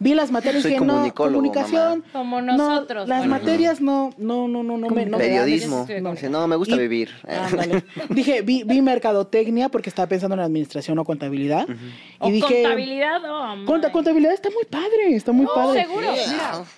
[0.00, 2.00] Vi las materias Soy que no, comunicación.
[2.00, 2.12] mamá.
[2.12, 3.34] Como no, nosotros, las bueno.
[3.34, 5.24] materias no, no, no, no, no me, no me.
[5.24, 5.86] Periodismo.
[5.86, 7.10] Sí, Dice, no, me gusta Y- vivir.
[7.28, 7.84] Ándale.
[8.10, 11.66] Dije, vi, vi mercadotecnia porque estaba pensando en administración o contabilidad.
[12.22, 15.82] Y dije, contabilidad, oh, Conta- contabilidad está muy padre, está muy Oh, padre.
[15.84, 16.06] seguro.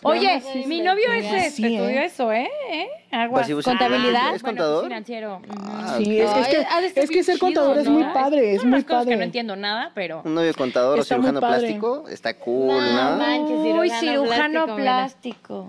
[0.02, 1.46] Oye, mi novio es investigar.
[1.46, 2.04] este, Sí, estudió ¿eh?
[2.04, 2.48] eso, ¿eh?
[2.70, 2.86] ¿Eh?
[3.10, 3.48] Aguas.
[3.64, 4.34] ¿Contabilidad?
[4.34, 4.84] ¿Es Bueno, contador?
[4.84, 5.40] financiero.
[5.60, 7.90] Ah, Sí, es, que- es No, que, es que ser chido, contador es ¿no?
[7.92, 9.10] muy padre, es muy padre.
[9.10, 10.22] que no entiendo nada, pero...
[10.24, 12.08] Un novio contador o cirujano plástico.
[12.08, 13.16] Está cool, No, ¿no?
[13.16, 15.68] manches, Uy, cirujano cirujano plástico, plástico.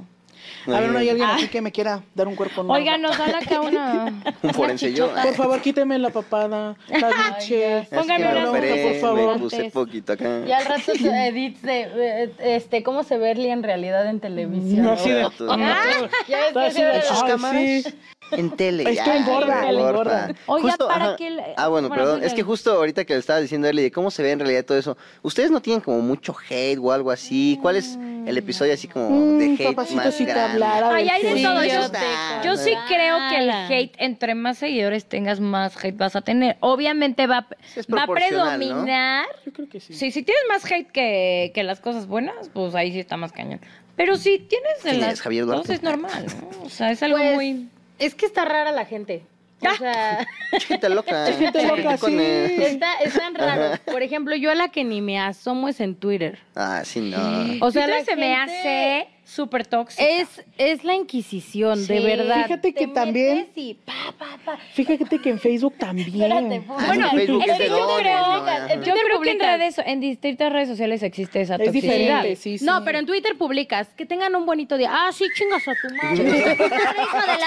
[0.67, 1.35] A ver, no hay alguien Ah.
[1.35, 2.73] aquí que me quiera dar un cuerpo nuevo.
[2.73, 4.13] Oigan, nos dan acá una...
[4.43, 5.09] Un forense yo.
[5.13, 7.79] Por favor, quíteme la papada, la biche.
[7.79, 9.33] Es que Póngame fotos, por favor.
[9.35, 10.41] Me puse poquito acá.
[10.47, 14.83] Y al rato edits de eh, este, cómo se ve Lee en realidad en televisión.
[14.83, 15.23] No, así de...
[15.49, 17.93] Ah, Ya ves que sus cámaras?
[18.31, 18.83] En tele.
[18.91, 20.33] Es que engorda, engorda.
[20.47, 21.15] Oiga, para ajá.
[21.15, 22.23] que el- Ah, bueno, bueno, perdón.
[22.23, 24.65] Es que justo ahorita que le estaba diciendo Eli de cómo se ve en realidad
[24.65, 27.57] todo eso, ¿ustedes no tienen como mucho hate o algo así?
[27.61, 30.63] ¿Cuál es el episodio así como de Mm, hate papacito, más si te grande?
[30.65, 31.43] hablara Ay, hay de hate.
[31.43, 31.63] todo.
[31.63, 31.97] Yo, yo te
[32.43, 36.57] yo sí creo que el hate, entre más seguidores tengas, más hate vas a tener.
[36.59, 37.47] Obviamente va,
[37.95, 39.25] va a predominar.
[39.45, 39.93] Yo creo que sí.
[39.93, 43.31] Sí, si tienes más hate que, que las cosas buenas, pues ahí sí está más
[43.31, 43.61] cañón.
[43.95, 45.61] Pero si tienes de ¿Quién las es, Javier Duarte?
[45.63, 46.65] cosas es normal, ¿no?
[46.65, 47.67] O sea, es algo Pues, muy...
[47.99, 49.23] Es que está rara la gente.
[49.59, 50.27] O sea,
[50.67, 51.25] Gente loca.
[51.33, 52.17] gente loca, Con sí.
[52.19, 53.79] está, están raros.
[53.79, 56.37] Por ejemplo, yo a la que ni me asomo es en Twitter.
[56.55, 57.17] Ah, sí, no.
[57.65, 60.03] O sea, Twitter la se me gente hace súper tóxica.
[60.03, 62.43] Es, es la Inquisición, de verdad.
[62.43, 64.57] Fíjate que también- y pa, pa, pa.
[64.73, 66.07] Fíjate que en Facebook también.
[66.07, 66.61] Espérate.
[66.65, 70.69] Bueno, Facebook es es que yo creo, yo creo que en redes, en distintas redes
[70.69, 71.93] sociales existe esa Es toxicidad.
[71.93, 72.65] diferente, sí, sí.
[72.65, 74.89] No, pero en Twitter publicas que tengan un bonito día.
[74.91, 76.57] Ah, sí, chingas a tu madre.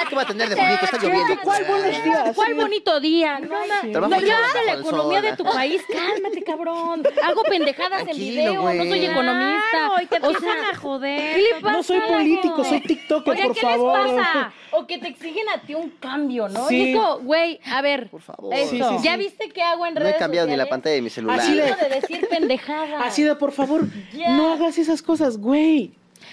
[0.08, 0.84] ¿Qué va a tener de bonito?
[0.84, 1.40] Está lloviendo.
[1.42, 2.36] ¿Cuál buenos días?
[2.36, 3.38] ¿Cuál bonito día?
[3.40, 5.82] No, no, de la con economía de tu país.
[5.90, 7.02] Cálmate, cabrón.
[7.22, 8.62] Hago pendejadas en video.
[8.72, 9.90] No soy economista.
[10.08, 11.40] Te O empiezan sea, a joder.
[11.72, 13.98] No soy político, soy TikToker, Oigan, por ¿qué favor.
[14.06, 14.52] les pasa?
[14.72, 16.68] O que te exigen a ti un cambio, ¿no?
[16.68, 16.76] Sí.
[16.76, 18.09] Y es como, güey, a ver.
[18.11, 18.54] Por favor.
[18.54, 18.70] Eso.
[18.70, 19.04] Sí, sí, sí.
[19.04, 21.40] ¿Ya viste qué hago en No redes he cambiado ni la pantalla de mi celular.
[21.40, 23.04] Así de- de decir pendejadas.
[23.06, 23.83] Así de, por favor,
[24.14, 25.92] no hagas esas cosas, güey.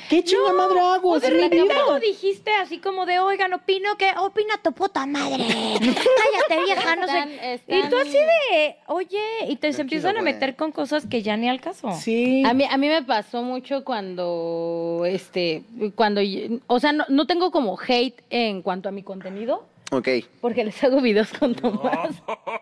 [0.10, 1.12] ¿Qué chinga madre hago?
[1.12, 1.66] O Es de repente
[2.02, 5.44] dijiste así como de, oigan, opino que, opina tu puta madre.
[5.48, 7.54] Cállate, vieja, no Están- sé.
[7.54, 11.22] están- Y tú así de, oye, y te se empiezan a meter con cosas que
[11.22, 11.92] ya ni al caso.
[12.00, 12.44] Sí.
[12.46, 15.64] A mí, a mí me pasó mucho cuando, este,
[15.96, 16.22] cuando,
[16.68, 20.08] o sea, no, no tengo como hate en cuanto a mi contenido, Ok.
[20.42, 22.10] porque les hago videos con Tomás.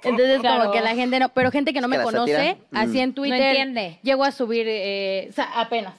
[0.03, 0.61] Entonces, Claro.
[0.61, 3.01] como que la gente no, pero gente que no Es que me conoce, así mm.
[3.01, 3.99] en Twitter, No entiende.
[4.03, 5.93] llego a subir, eh, o sea, apenas.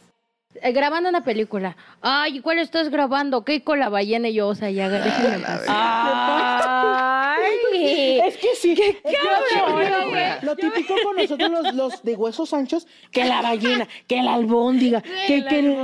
[0.63, 1.77] Eh, grabando una película.
[2.01, 3.45] Ay, ¿cuál estás grabando?
[3.45, 4.29] ¿Qué con la ballena?
[4.29, 5.65] Y yo, o sea, ya déjenme en paz.
[5.69, 6.27] Ay.
[8.25, 8.75] Es que sí.
[8.75, 14.23] Que cabrón, Lo típico con nosotros los, los de huesos anchos, que la ballena, que
[14.23, 15.77] la albóndiga, que, que el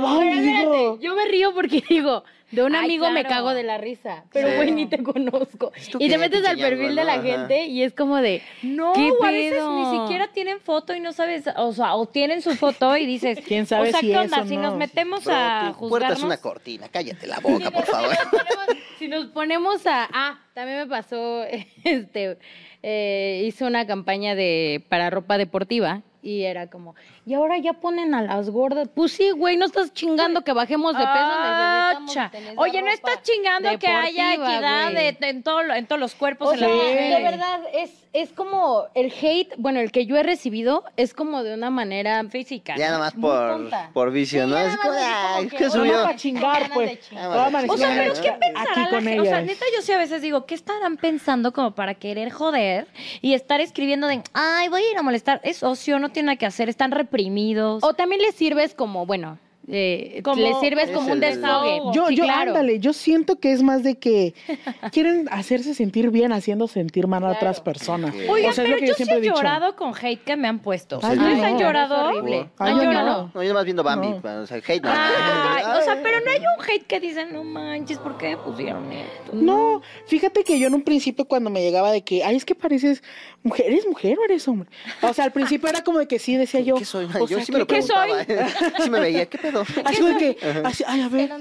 [0.99, 4.47] yo me río porque digo, de un Ay, amigo me cago de la risa, pero
[4.47, 4.55] Sí.
[4.55, 5.71] güey ni te conozco.
[5.91, 7.13] ¿tú Y te metes al perfil de la?
[7.13, 7.21] Ajá.
[7.23, 9.91] gente y es como de, No, ¿Qué o a veces pedo?
[9.91, 13.39] ni siquiera tienen foto y no sabes, o sea, o tienen su foto y dices,
[13.47, 14.45] ¿Quién sabe o sea, si ¿qué onda?
[14.45, 14.63] Si no?
[14.63, 16.23] nos metemos a tu puerta es juzgarnos.
[16.23, 16.87] una cortina.
[16.89, 18.11] Cállate la boca, por favor.
[18.15, 21.43] si nos ponemos, si nos ponemos a, ah, también me pasó,
[21.83, 22.37] este,
[22.83, 28.15] eh, hice una campaña de para ropa deportiva y era como, y ahora ya ponen
[28.15, 28.87] a las gordas.
[28.95, 31.13] Pues sí, güey, no estás chingando que bajemos de peso.
[31.13, 35.99] esa Oye, no estás chingando que haya equidad de, de- en, todo, lo- en todos
[35.99, 36.73] los cuerpos O en sea, la
[37.17, 41.43] de verdad, es, es como el hate, bueno, el que yo he recibido es como
[41.43, 42.75] de una manera física.
[42.77, 42.91] Ya ¿no?
[42.91, 44.57] nada más Muy por, por vicio, Sí, ¿no?
[44.57, 46.03] Es como, ay, que, ¿qué bueno, subió?
[46.03, 46.99] para chingar, pues.
[47.15, 47.49] Ah.
[47.67, 49.19] O sea, pero ¿qué pensará la con gente?
[49.19, 52.87] O sea, neta, yo sí a veces digo, ¿qué estarán pensando como para querer joder
[53.21, 55.41] y estar escribiendo de, ay, voy a ir a molestar?
[55.43, 57.83] Es ocio, no tiene nada que hacer, están reprimidos.
[57.83, 61.93] O también les sirves como, bueno, eh, les sirves Es como un desahogo.
[61.93, 62.51] Yo, Sí, yo, claro.
[62.51, 64.33] ándale, yo siento que es más de que
[64.91, 67.37] quieren hacerse sentir bien haciendo sentir mal a Claro.
[67.37, 68.13] otras personas.
[68.13, 68.21] Ok.
[68.29, 69.35] Oigan, O sea, es pero yo, yo sí siempre he dicho.
[69.35, 70.99] llorado con hate que me han puesto.
[71.01, 71.43] Ay, ¿Ustedes no.
[71.45, 71.95] han llorado?
[72.11, 72.49] Es horrible.
[72.57, 73.21] Ay, ¿Han yo llorado?
[73.23, 73.31] no.
[73.33, 74.07] No, yo nomás viendo Bambi.
[74.09, 74.41] No.
[74.41, 74.91] O sea, hate no.
[74.93, 78.91] Ay, o sea, pero no hay un hate que dicen, no manches, ¿por qué pusieron
[78.91, 79.31] esto?
[79.33, 82.55] No, fíjate que yo en un principio cuando me llegaba de que, ay, es que
[82.55, 83.01] pareces
[83.43, 84.69] mujer, ¿eres mujer o eres hombre?
[85.01, 86.75] O sea, al principio era como de que sí, decía yo.
[86.75, 87.05] ¿Qué soy?
[87.05, 88.11] o Yo sea, sí me lo ¿qué soy?
[88.25, 88.79] preguntaba.
[88.83, 89.83] Sí me veía, ¿qué pedo?
[89.85, 91.31] Así de que, así, ay, a ver.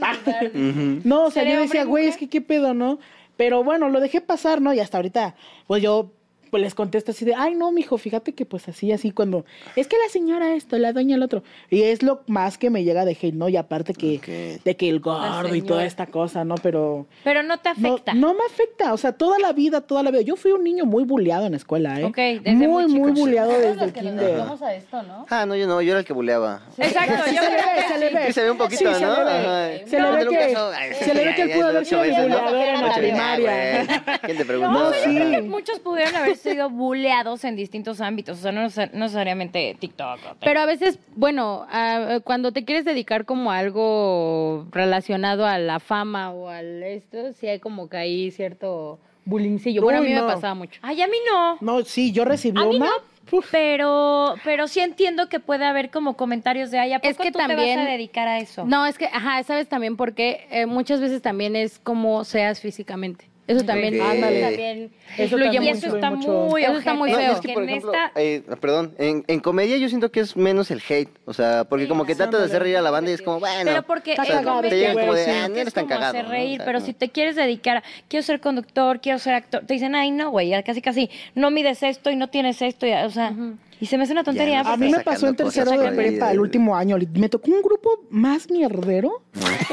[1.05, 2.99] No, o sea, ¿Seré yo decía, güey, es que qué pedo, ¿no?
[3.37, 4.73] Pero bueno, lo dejé pasar, ¿no?
[4.75, 5.35] Y hasta ahorita,
[5.67, 6.13] pues yo
[6.53, 9.87] pues les contesto así de, ay, no, mijo, fíjate que pues así, así, cuando, es
[9.89, 11.43] que la señora esto, la doña el otro.
[11.71, 13.49] Y es lo más que me llega de hate, ¿no?
[13.49, 16.57] Y aparte que, de que el gordo y toda esta cosa, ¿no?
[16.57, 17.07] Pero...
[17.25, 18.13] Pero no te afecta.
[18.13, 20.21] no me afecta, o sea, toda la vida, toda la vida.
[20.21, 22.05] Yo fui un niño muy bulleado en la escuela, ¿eh?
[22.05, 23.21] Ok, desde muy, muy muy chico.
[23.21, 24.27] bulleado Todos desde el que nos kinder.
[24.27, 25.27] dedicamos a esto, ¿no?
[25.31, 26.61] Ah, no, yo no, yo era el que buleaba.
[26.77, 28.15] Exacto, yo se le creo ve, que se le sí.
[28.15, 28.27] ve.
[28.27, 28.91] Sí, se ve un poquito, ¿no?
[28.91, 29.31] le ve.
[29.31, 29.87] Ajá.
[29.87, 32.91] Se le ve que- se le ve que ya, pudo haber sido buleador en la
[32.91, 33.87] ah, primaria.
[34.23, 34.73] ¿Quién te preguntó?
[34.73, 35.49] No, Yo creo que sí.
[35.49, 40.19] muchos pudieron haber sido buleados en distintos ámbitos, o sea, no, neces- no necesariamente TikTok.
[40.31, 45.59] o Pero a veces, bueno, ah, cuando te quieres dedicar como a algo relacionado a
[45.59, 49.83] la fama o al esto, sí hay como que hay cierto bullyingcillo.
[49.83, 50.27] Bueno, a Uy, mí no.
[50.27, 50.81] me pasaba mucho.
[50.83, 51.59] Ay, a mí no.
[51.61, 52.87] No, sí, yo recibí A mí una.
[52.87, 52.93] no,
[53.39, 53.49] Uf.
[53.53, 57.31] pero, pero sí entiendo que puede haber como comentarios de, ay, ¿a poco Es que
[57.31, 58.65] tú te también- vas a dedicar a eso?
[58.65, 63.27] No, es que, ajá, ¿sabes también porque muchas veces también es como seas físicamente.
[63.49, 65.87] Eso también, ándale, también Eso influye también y mucho.
[65.89, 66.29] eso está mucho.
[66.49, 67.35] muy Eso está muy ojete, feo.
[67.35, 70.37] es que, por en ejemplo, esta- eh, perdón, en, en comedia yo siento que es
[70.37, 73.11] menos el hate, o sea, porque como que tratas de hacer reír a la banda
[73.11, 75.31] y es como, bueno, Pero porque Está en cagado comedia llegan como de, sí.
[75.33, 76.11] ah, no eres es tan cagado.
[76.11, 76.31] hacer ¿no?
[76.31, 79.35] reír, O sea, pero como- si te quieres dedicar, a, quiero ser conductor, quiero ser
[79.35, 82.63] actor, te dicen, ay, no, güey, ya casi casi, no mides esto y no tienes
[82.63, 83.33] esto, y, o sea,
[83.83, 84.63] y se me hace una tontería.
[84.63, 86.97] no A mí me pasó en tercero de prepa, el último año.
[87.15, 89.25] Me tocó un grupo más mierdero,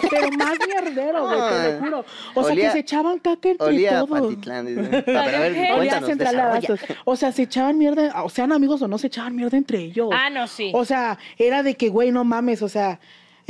[0.10, 2.06] pero más mierdero, güey, te lo juro.
[2.34, 4.36] O sea, Olía- que se echaban caca entre Olía todos.
[4.36, 6.02] Olía.
[7.06, 10.10] O sea, se echaban mierda, o sean amigos o no, se echaban mierda entre ellos.
[10.12, 10.72] Ah, no, sí.
[10.74, 13.00] O sea, era de que, güey, no mames, o sea,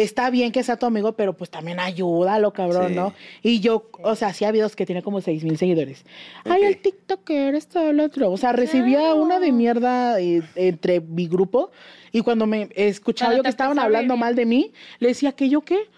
[0.03, 2.95] está bien que sea tu amigo, pero pues también ayúdalo, cabrón, Sí.
[2.95, 3.13] ¿no?
[3.43, 6.05] Y yo, o sea, hacía videos que tenía como seis mil seguidores.
[6.45, 8.31] Ay, el TikToker, esto, el otro.
[8.31, 11.71] O sea, recibía una de mierda eh, entre mi grupo
[12.11, 15.49] y cuando me escuchaba Cuando yo que estaban hablando mal de mí, le decía que
[15.49, 15.89] yo qué.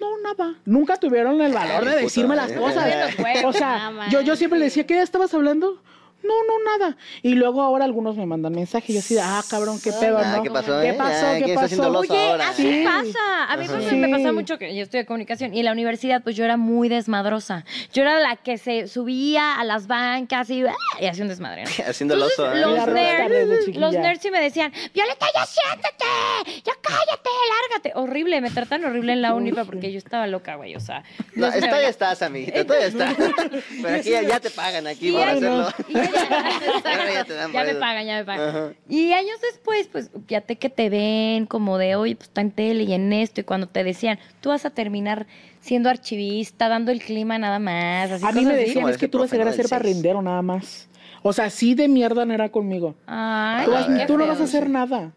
[0.00, 0.54] No, nada.
[0.64, 3.14] Nunca tuvieron el valor Ay, de puta decirme las cosas.
[3.44, 5.80] O sea, yo, yo siempre le decía, ¿qué estabas hablando?
[6.24, 6.96] No, no, nada.
[7.22, 10.18] Y luego ahora algunos me mandan mensajes y yo así, de, ah, cabrón, qué pedo,
[10.18, 10.42] Ah, ¿no?
[10.42, 10.94] ¿qué pasó, ¿Qué eh?
[10.94, 11.26] pasó?
[11.26, 11.98] Ah, ¿Qué ¿quién está haciendo pasó?
[12.12, 12.84] Oye, así Sí.
[12.84, 13.44] pasa.
[13.52, 16.22] A mí pues, me pasa mucho que yo estoy de comunicación y en la universidad
[16.22, 17.64] pues yo era muy desmadrosa.
[17.92, 20.74] Yo era la que se subía a las bancas y, ¡ah!
[21.00, 21.64] y hacía un desmadre.
[21.64, 21.70] ¿no?
[21.88, 22.50] Haciendo el oso.
[22.52, 22.60] ¿eh?
[22.60, 27.30] Los nerds, los nerds sí me decían, Violeta, ya siéntate, ya cállate,
[27.70, 27.92] lárgate.
[27.98, 31.02] Horrible, me tratan horrible en la uni porque yo estaba loca, güey, o sea.
[31.34, 33.14] No, no todavía estás, amiguita, todavía estás.
[33.82, 35.68] Pero aquí ya, ya te pagan aquí Y por hacerlo.
[36.14, 38.48] Ya te dan ya me pagan, ya me pagan.
[38.48, 38.72] Ajá.
[38.88, 42.84] Y años después, pues, fíjate que te ven como de, oye, pues está en tele
[42.84, 45.26] y en esto, y cuando te decían, tú vas a terminar
[45.60, 48.10] siendo archivista, dando el clima nada más.
[48.12, 48.64] Así A mí me así.
[48.66, 50.88] decían, es que tú vas a llegar a ser barrendero nada más.
[51.22, 52.94] O sea, sí de mierda no era conmigo.
[53.06, 55.12] Ay, Tú, vas- qué tú no vas a hacer nada.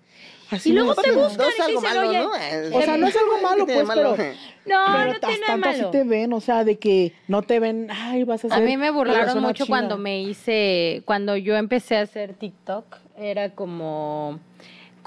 [0.50, 2.78] Así Y luego te buscan No es y algo dicen, malo, oye, ¿no?
[2.78, 4.16] O sea, no es algo malo, ¿Qué tiene pues, de pero,
[4.66, 5.92] No, pero no tiene nada tanto así malo.
[5.92, 8.78] te ven, o sea, de que no te ven, ay, vas a ser A mí
[8.78, 9.68] me burlaron mucho chida.
[9.68, 14.40] cuando me hice, cuando yo empecé a hacer TikTok, era como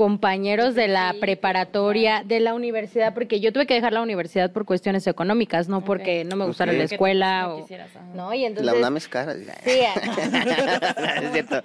[0.00, 4.64] compañeros de la preparatoria, de la universidad, porque yo tuve que dejar la universidad por
[4.64, 7.66] cuestiones económicas, no porque no me gustara la escuela o
[8.14, 9.34] no, y entonces La UNAM es cara.
[9.34, 11.60] Sí, ah, es cierto.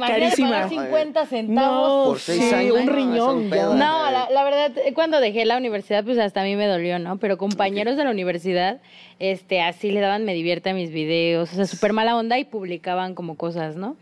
[0.00, 0.48] Carísima.
[0.48, 1.98] pagar 50 centavos.
[1.98, 2.92] No, Por seis sí, años, un ¿no?
[2.92, 3.50] riñón.
[3.50, 7.18] No, la, la verdad, cuando dejé la universidad, pues hasta a mí me dolió, ¿no?
[7.18, 8.80] Pero compañeros de la universidad,
[9.18, 12.44] este, así le daban me divierte a mis videos, o sea, súper mala onda y
[12.44, 13.96] publicaban como cosas, ¿no?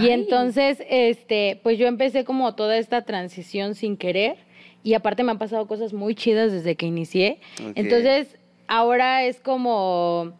[0.00, 4.36] Y entonces, este, pues yo empecé como toda esta transición sin querer
[4.82, 7.40] y aparte me han pasado cosas muy chidas desde que inicié.
[7.74, 8.36] Entonces,
[8.68, 10.32] ahora es como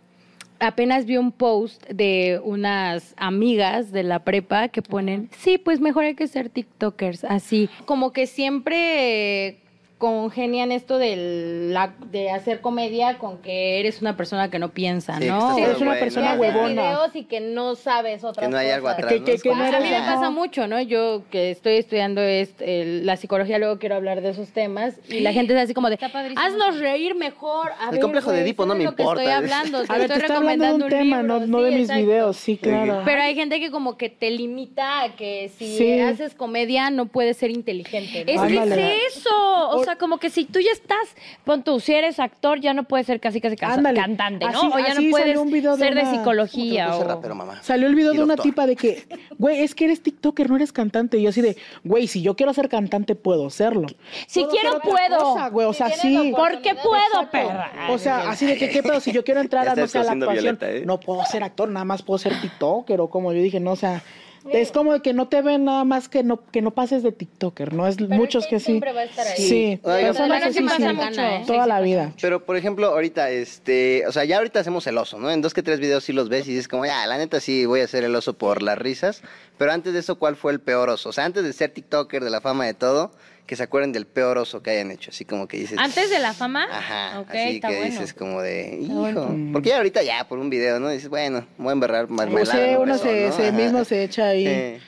[0.59, 6.05] apenas vi un post de unas amigas de la prepa que ponen, sí, pues mejor
[6.05, 7.69] hay que ser TikTokers, así.
[7.85, 9.59] Como que siempre
[9.99, 15.15] congenian esto del, la- de hacer comedia con que eres una persona que no piensa,
[15.15, 15.51] Sí, que ¿no?
[15.53, 16.41] estás Eres una persona ¿no?
[16.43, 16.83] Que haces huevona.
[16.83, 19.11] videos y que no sabes otra Que no hay algo atrás.
[19.11, 19.17] Que-
[19.51, 20.81] a mí me pasa mucho, ¿no?
[20.83, 25.21] Yo que estoy estudiando es, el- la psicología, luego quiero hablar de esos temas y
[25.21, 25.99] la gente es así como de,
[26.37, 27.71] haznos reír mejor.
[27.81, 29.23] A El ver, complejo de Edipo no es me lo que importa.
[29.23, 31.71] Estoy hablando, te A ver, estoy hablando de un tema, libro, no, no sí, de
[31.71, 32.03] mis exacto.
[32.07, 33.01] videos, sí, claro.
[33.07, 36.01] Pero hay gente que como que te limita a que si Sí.
[36.01, 38.25] haces comedia no puedes ser inteligente.
[38.27, 38.45] ¿no?
[38.45, 39.86] Es que es eso.
[39.87, 40.99] O sea, como que si tú ya estás,
[41.45, 44.01] pon tú, si eres actor, ya no puedes ser casi casi Ándale.
[44.01, 44.51] cantante, ¿no?
[44.59, 46.97] Así- o ya así no puedes salió un video de ser de psicología.
[46.97, 47.63] O- rapero, mamá.
[47.63, 48.51] Salió el video Y de una doctor.
[48.51, 49.07] tipa de que,
[49.39, 51.19] güey, es que eres TikToker, no eres cantante.
[51.19, 53.87] Y yo así de, güey, si yo quiero ser cantante, puedo serlo.
[54.27, 55.19] Si Puedo quiero, hacer otra puedo.
[55.35, 56.33] cosa, güey, o sea, sí.
[56.37, 57.31] ¿Por qué puedo, Exacto.
[57.31, 57.71] perra?
[57.91, 58.99] O sea, así de que, ¿qué pedo?
[58.99, 60.85] Si yo quiero entrar Ya a, no estás sé, a la haciendo actuación, Violeta, ¿eh?
[60.85, 63.77] no puedo ser actor, nada más puedo ser TikToker o como yo dije, no, o
[63.77, 64.03] sea,
[64.53, 67.13] es como de que no te ven nada más que no, que no pases de
[67.13, 67.87] TikToker, ¿no?
[67.87, 68.67] Es Pero muchos que hate sí.
[68.73, 69.37] siempre va a estar ahí.
[69.37, 71.43] Sí, Oiga, personas que sí sí, pasa sí, mucho, ¿eh?
[71.47, 72.13] toda la vida.
[72.21, 75.31] Pero, por ejemplo, ahorita, este, o sea, ya ahorita hacemos el oso, ¿no?
[75.31, 77.67] En dos que tres videos sí los ves y dices como, ya, la neta sí
[77.67, 79.23] voy a hacer el oso por las risas.
[79.59, 81.09] Pero antes de eso, ¿cuál fue el peor oso?
[81.09, 83.11] O sea, antes de ser TikToker, de la fama de todo,
[83.47, 85.11] que se acuerden del peor oso que hayan hecho.
[85.11, 85.79] Así como que dices...
[85.79, 86.67] Antes de la fama.
[86.71, 87.91] Ajá, Ok, así está que bueno.
[87.93, 88.95] dices como de, hijo.
[88.95, 89.53] bueno.
[89.53, 90.89] Porque ya ahorita ya, por un video, ¿no?
[90.91, 92.09] Dices, bueno, voy a embarrar
[92.57, 93.33] sea, en un uno beso, se, ¿no?
[93.33, 94.47] se mismo se echa ahí.
[94.47, 94.83] Sí.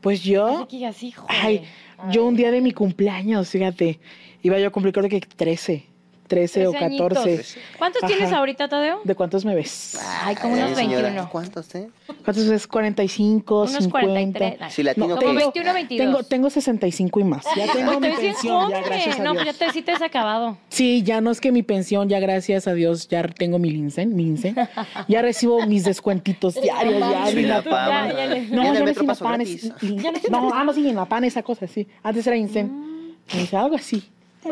[0.00, 1.26] Pues yo, Así que digas, hijo.
[1.28, 1.64] ay,
[2.10, 3.98] yo un día de mi cumpleaños, fíjate,
[4.42, 5.84] iba yo a cumplir creo que 13.
[6.28, 7.08] 13 o 13 añitos.
[7.08, 7.60] 14.
[7.78, 8.12] ¿Cuántos Ajá.
[8.14, 9.00] tienes ahorita, Tadeo?
[9.02, 9.98] ¿De cuántos me ves?
[10.22, 11.28] Ay, como unos Ay, señora, 21.
[11.30, 11.88] ¿Cuántos, eh?
[12.24, 12.66] ¿Cuántos ves?
[12.66, 13.90] 45, Unos 50.
[14.38, 14.56] 43.
[14.60, 15.26] Ay, Si latino, como ¿qué?
[15.32, 16.06] 21, 22.
[16.06, 17.44] Tengo, tengo 65 y más.
[17.56, 19.44] Ya tengo Pues mi pensión, ya gracias a No, Dios.
[19.44, 20.58] pues ya te, sí te has acabado.
[20.68, 24.14] Sí, ya no es que mi pensión, ya gracias a Dios, ya tengo mi lincen,
[24.14, 24.54] mi lincen.
[25.08, 27.30] Ya recibo mis descuentitos diarios, ya.
[27.30, 29.72] Ya, No, Ya no es Inapan, es
[30.30, 31.86] No, ah, no, sí, Inapan, esa cosa, sí.
[32.02, 33.16] Antes era Incen.
[33.32, 34.02] Me dice algo así.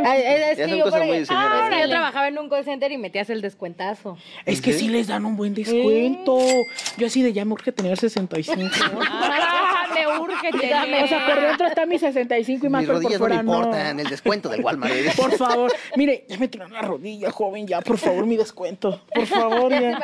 [0.05, 0.95] Ay, es, es Ya que yo, por
[1.31, 1.79] Ah, ¿no?
[1.81, 4.17] yo trabajaba en un call center y metías el descuentazo.
[4.45, 6.39] Es que sí les dan un buen descuento.
[6.97, 8.61] Yo así de ya me urge tener 65.
[9.09, 11.05] Ah, me urge tener.
[11.05, 13.35] O sea, por dentro está mi 65 y más, Mis pero por rodillas no me
[13.35, 13.57] fuera no.
[13.59, 14.93] importan, el descuento del Walmart.
[14.93, 15.13] ¿eh?
[15.17, 19.03] Por favor, mire, ya me tronó la rodilla, joven, ya, por favor, mi descuento.
[19.15, 19.99] Por favor, ya.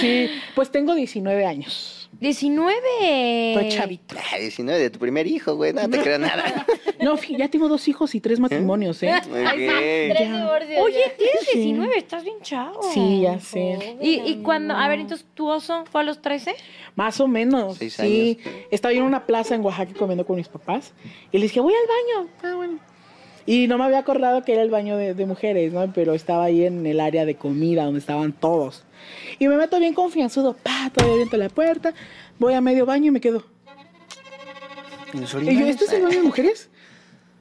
[0.00, 1.99] Sí, pues tengo 19 años.
[2.18, 3.52] 19.
[3.54, 4.14] Estoy chavito.
[4.18, 6.66] Ah, 19 de tu primer hijo, güey, no te creo nada.
[7.00, 9.10] No, ya tengo dos hijos y tres matrimonios, ¿eh?
[9.10, 10.16] Ay, sí, Ok.
[10.18, 10.80] tres divorcios.
[10.82, 11.58] Oye, tienes Sí.
[11.60, 12.82] 19, estás bien chavo.
[12.92, 13.96] Sí, ya sé.
[14.02, 16.54] ¿Y, y cuando, a ver, entonces tu oso fue a los 13?
[16.96, 17.78] Más o menos.
[17.78, 18.38] Seis sí.
[18.44, 18.54] años.
[18.70, 20.92] Estaba yo en una plaza en Oaxaca comiendo con mis papás
[21.32, 21.88] y les dije, voy al
[22.20, 22.30] baño.
[22.42, 22.78] Ah, bueno.
[23.46, 25.92] Y no me había acordado que era el baño de, de mujeres, ¿no?
[25.92, 28.84] Pero estaba ahí en el área de comida donde estaban todos.
[29.38, 31.94] Y me meto bien confianzudo, pa, todavía abierto la puerta,
[32.38, 33.44] voy a medio baño y me quedo.
[35.12, 35.66] ¿Y yo?
[35.66, 36.70] ¿este es el baño de mujeres?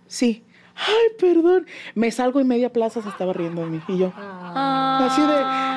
[0.07, 0.43] Sí.
[0.75, 1.67] Ay, perdón.
[1.93, 3.81] Me salgo y media plaza se estaba riendo de mí.
[3.87, 5.27] Y yo, así de,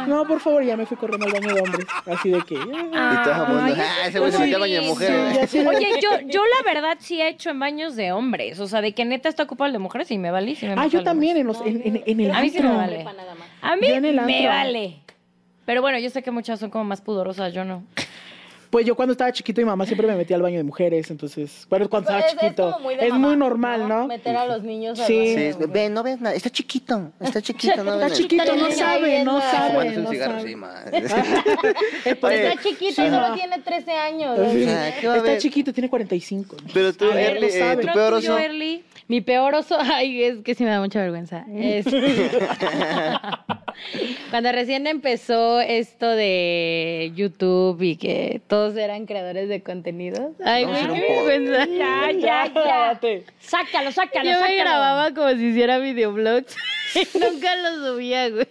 [0.06, 1.86] no, por favor, ya me fui corriendo al baño de hombres.
[2.06, 4.86] Así de que, Y todo el mundo, ah, ese güey se metió al baño de
[4.88, 5.54] mujeres.
[5.54, 8.60] Oye, yo, yo la verdad sí he hecho en baños de hombres.
[8.60, 10.54] O sea, de que neta está ocupado el de mujeres y me vale.
[10.54, 12.68] sí me Ah, yo también, en, los, en, en, en el A mí sí me
[12.76, 12.96] vale.
[12.96, 13.48] Prepa nada más.
[13.60, 14.96] A mí Yo en el me vale.
[15.64, 17.84] Pero bueno, yo sé que muchas son como más pudorosas, yo no.
[18.72, 21.66] Pues yo cuando estaba chiquito mi mamá siempre me metía al baño de mujeres, entonces,
[21.68, 22.70] bueno, cuando Pues estaba es- es chiquito.
[22.72, 24.06] como muy de es mamá, muy normal, ¿no?
[24.06, 25.18] Meter a los niños al Sí.
[25.18, 28.56] baño Sí, es- ve, no ves nada, está chiquito, está chiquito, no Está ves chiquito,
[28.56, 29.90] no sabe, no sabe.
[29.96, 30.10] No.
[32.20, 34.38] Pues está chiquito solo tiene 13 años.
[34.52, 34.62] Sí.
[34.62, 36.56] O sea, ¿qué va a Está chiquito, tiene 45.
[36.72, 38.36] Pero tú, lo eh, tu Pero peor oso.
[39.06, 41.44] Mi peor oso, ay, es que sí me da mucha vergüenza.
[41.52, 41.84] Es-
[44.30, 50.32] Cuando recién empezó esto de YouTube y que todos eran creadores de contenidos.
[50.44, 51.46] Ay, güey.
[51.76, 53.00] Ya, ya, ya.
[53.40, 54.60] Sácalo, sácalo, Yo me sácalo.
[54.60, 56.56] grababa como si hiciera videoblogs
[57.14, 58.46] nunca los subía, güey.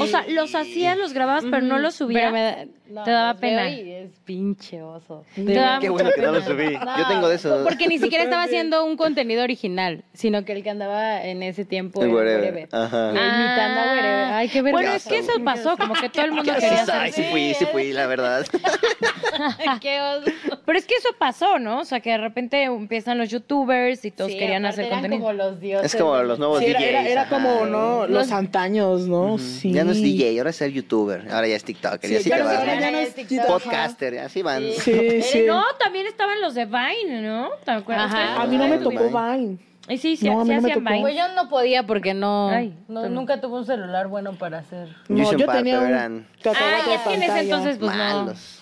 [0.00, 2.22] O sea, los hacías, los grababas, pero no los subías.
[2.22, 3.68] Pero me da- no, Te daba pena.
[3.70, 5.24] y es pinche oso.
[5.34, 6.76] Te daba Qué bueno que no lo subí.
[6.76, 7.60] No, Yo tengo de eso.
[7.64, 11.64] Porque ni siquiera estaba haciendo un contenido original, sino que el que andaba en ese
[11.64, 12.16] tiempo El era.
[12.16, 12.68] Wherever.
[12.72, 13.10] Ajá.
[13.10, 14.32] Imitando a Wherever.
[14.34, 14.90] Ay, qué vergüenza.
[14.90, 17.12] Bueno, es que eso pasó, como que todo el mundo Sí, quería ay, hacer.
[17.12, 18.46] sí fui, sí fui, la verdad.
[19.80, 20.30] qué oso.
[20.64, 21.80] Pero es que eso pasó, ¿no?
[21.80, 25.20] O sea, que de repente empiezan los youtubers y todos Sí, querían hacer eran contenido.
[25.22, 25.94] como los dioses.
[25.94, 27.10] Es como los nuevos Sí, era, DJs.
[27.10, 28.06] era, como, ¿no?
[28.06, 29.38] Los antaños, ¿no?
[29.38, 29.72] Sí.
[29.72, 31.26] Ya no es DJ, ahora es ser youtuber.
[31.30, 32.10] Ahora ya es TikToker.
[32.10, 32.64] y Sí, ya te no- vas.
[32.86, 32.98] Ahora ¿no?
[32.98, 33.46] ya no es TikTok.
[33.46, 34.62] Podcaster, así van.
[34.78, 35.44] Sí, sí.
[35.46, 37.50] No, también estaban los de Vine, ¿no?
[37.64, 38.06] ¿Te acuerdas?
[38.12, 38.42] Ajá.
[38.42, 39.58] A mí no me tocó Vine.
[39.88, 41.00] Y sí, sí, No, a sí mí no me hacían tocó.
[41.00, 44.88] Pues yo no podía porque no, Ay, no nunca tuve un celular bueno para hacer.
[45.08, 48.58] No, yo Park, tenía un Ay, es que en ese entonces, pues malos.
[48.58, 48.61] No,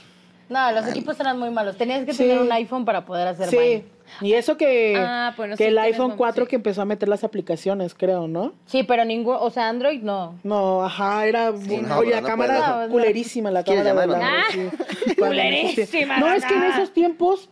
[0.50, 1.76] los equipos eran muy malos.
[1.76, 2.24] Tenías que Sí.
[2.24, 3.84] tener un iPhone para poder hacer Sí.
[4.20, 6.50] Y eso que, Ah, bueno, que sí, el iPhone buen- 4 sí.
[6.50, 8.52] que empezó a meter las aplicaciones, creo, ¿no?
[8.66, 10.34] Sí, pero ningún, o sea, Android no.
[10.42, 11.52] No, ajá, era.
[11.52, 14.06] no, oye, la no cámara culerísima, la ¿Quieres cámara.
[14.06, 14.26] de llamarlo?
[14.26, 15.14] la- Ah, sí.
[15.16, 17.48] Culerísima No, es que en esos tiempos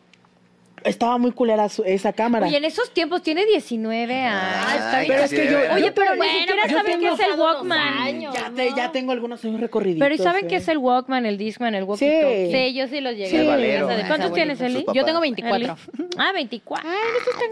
[0.84, 2.46] estaba muy culera su- esa cámara.
[2.46, 4.82] Oye, en esos tiempos tiene 19 años.
[4.92, 7.40] Ay, pero es que yo- Oye, pero ni Bueno, siquiera pero saben qué es el
[7.40, 7.78] Walkman.
[7.98, 8.34] años.
[8.34, 10.04] ya, te- ya tengo algunos años recorriditos.
[10.04, 10.48] Pero ¿y saben eh.
[10.48, 12.52] qué es el Walkman, el Discman, el walkie-talkie?
[12.68, 13.36] Sí, yo sí los llegué Sí.
[13.36, 13.86] a ver en Valero.
[13.86, 14.86] casa de mis ¿Cuántos tienes, Eli?
[14.94, 15.76] Yo tengo 24.
[16.18, 16.88] Ah, 24.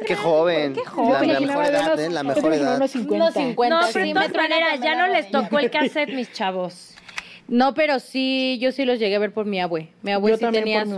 [0.06, 0.72] Qué joven.
[0.74, 1.32] Qué joven.
[1.32, 2.10] la mejor edad, unos- ¿eh?
[2.10, 2.76] La mejor edad.
[2.76, 3.24] unos 50.
[3.24, 3.76] Unos 50.
[3.76, 6.92] No, Sí, pero de todas maneras, ya no les tocó el cassette, mis chavos.
[7.48, 9.88] No, pero sí, yo sí los llegué a ver por mi abue.
[10.02, 10.88] Mi abue sí tenía por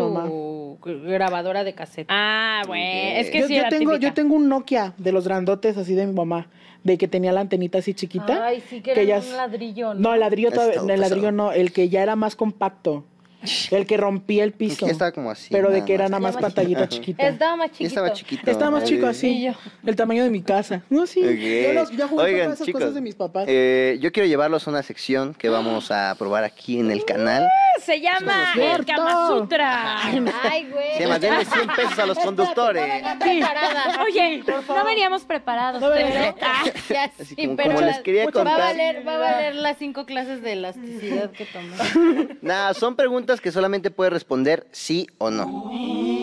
[0.82, 2.06] grabadora de cassette.
[2.10, 2.84] Ah, bueno.
[3.20, 4.08] Es que yo, sí yo era tengo, típica.
[4.08, 6.48] yo tengo un Nokia de los grandotes así de mi mamá,
[6.84, 8.46] de que tenía la antenita así chiquita.
[8.46, 10.00] Ay, sí, que era ya un ladrillo, ¿no?
[10.00, 13.04] No, el ladrillo, todavía- el ladrillo no, el que ya era más compacto.
[13.70, 14.86] El que rompía el piso.
[14.86, 16.88] que estaba como así, Pero de que era nada más pantallita Ajá.
[16.88, 17.28] chiquita.
[17.28, 17.88] Estaba más chiquito.
[17.88, 18.50] estaba chiquito.
[18.50, 19.28] Estaba más chico así.
[19.28, 19.52] Y yo.
[19.86, 20.82] El tamaño de mi casa.
[20.90, 21.20] No, sí.
[21.20, 21.28] Ok.
[21.66, 23.44] Yo, los, yo jugué con Oigan, todas esas chicos, cosas de mis papás.
[23.48, 27.46] eh, yo quiero llevarlos a una sección que vamos a probar aquí en el canal.
[27.80, 28.84] Se llama el.
[28.84, 30.02] Kama Sutra.
[30.02, 30.94] Ay, güey.
[30.96, 32.84] Se llama Denle 100 pesos a los conductores.
[33.20, 34.02] preparada.
[34.02, 35.80] Oye, no veníamos preparados.
[35.80, 36.40] No pero- veníamos.
[36.42, 36.64] Ah,
[37.20, 38.58] Así sí, como- pero como les quería va a contar.
[38.58, 42.28] valer, va a valer las cinco clases de elasticidad que tomé.
[42.42, 45.70] Nada, son preguntas que solamente puedes responder sí o no.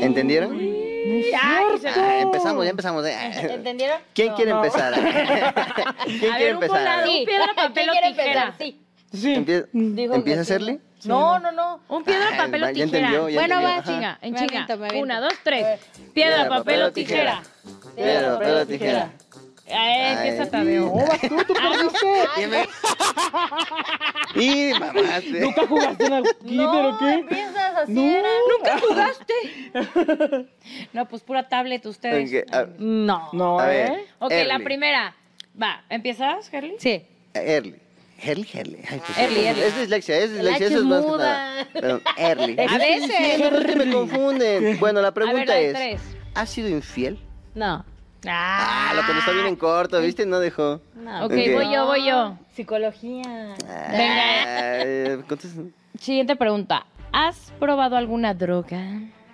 [0.02, 0.60] ¿Entendieron?
[1.36, 3.06] Ah, empezamos, ya empezamos.
[3.06, 3.16] eh.
[3.54, 4.00] ¿Entendieron?
[4.14, 4.36] ¿Quién No.
[4.36, 4.94] quiere empezar?
[4.94, 6.80] ¿Quién A quiere ver, un empezar?
[6.80, 7.08] volado.
[7.12, 7.24] Sí.
[7.26, 8.42] piedra, papel ¿Quién o quiere tijera?
[8.46, 8.54] empezar?
[8.58, 8.82] Sí.
[9.14, 9.34] Sí.
[9.36, 10.52] Empie- Dijo que ¿Empieza a sí.
[10.54, 10.80] hacerle?
[11.06, 11.80] No, no, no.
[11.88, 12.86] Un piedra, Ay, papel o ya tijera.
[12.98, 13.84] entendió, ya bueno, entendió, va, ajá.
[13.94, 14.52] chinga, en Me chinga.
[14.64, 15.04] aviento, me aviento.
[15.06, 15.80] Una, dos, tres.
[16.14, 17.44] Piedra, papel o tijera.
[17.96, 19.10] Piedra, papel o tijera.
[19.68, 20.50] Ay, empieza Ay.
[20.50, 20.86] Tadeo.
[20.86, 22.08] No, vas tú, tú perdiste.
[22.38, 22.68] Y me-
[24.36, 25.40] Y mamaste.
[25.40, 27.14] ¿Nunca jugaste en el kinder o qué?
[27.14, 28.02] empiezas así No.
[28.04, 28.30] era.
[28.58, 29.34] ¿Nunca jugaste?
[30.94, 32.46] no, pues pura tablet ustedes.
[32.52, 33.30] A- No.
[33.34, 33.78] No, A ¿eh?
[33.90, 34.00] ver.
[34.20, 35.16] Ok, la primera.
[35.62, 36.76] Va, ¿empiezas, Herly?
[36.80, 37.04] Sí.
[37.34, 37.76] Early.
[38.24, 38.80] Early, early.
[38.90, 39.62] Ay, pues, Early, es- early.
[39.64, 40.68] Es dislexia, es dislexia.
[40.68, 41.68] Eso es más que nada.
[41.74, 42.56] Perdón, early.
[42.70, 43.10] A veces.
[43.20, 44.80] Es que me confunden.
[44.80, 46.02] Bueno, la ver, pregunta es: tres.
[46.34, 47.20] ¿has sido infiel?
[47.56, 47.84] No.
[48.28, 50.26] Ah, lo que nos está bien en corto, ¿viste?
[50.26, 50.82] No dejó.
[50.96, 51.26] No.
[51.26, 51.38] Ok, Ok.
[51.54, 52.38] voy yo, voy yo.
[52.56, 53.56] Psicología.
[53.92, 55.26] Venga.
[56.00, 56.86] Siguiente pregunta.
[57.12, 58.82] ¿Has probado alguna droga?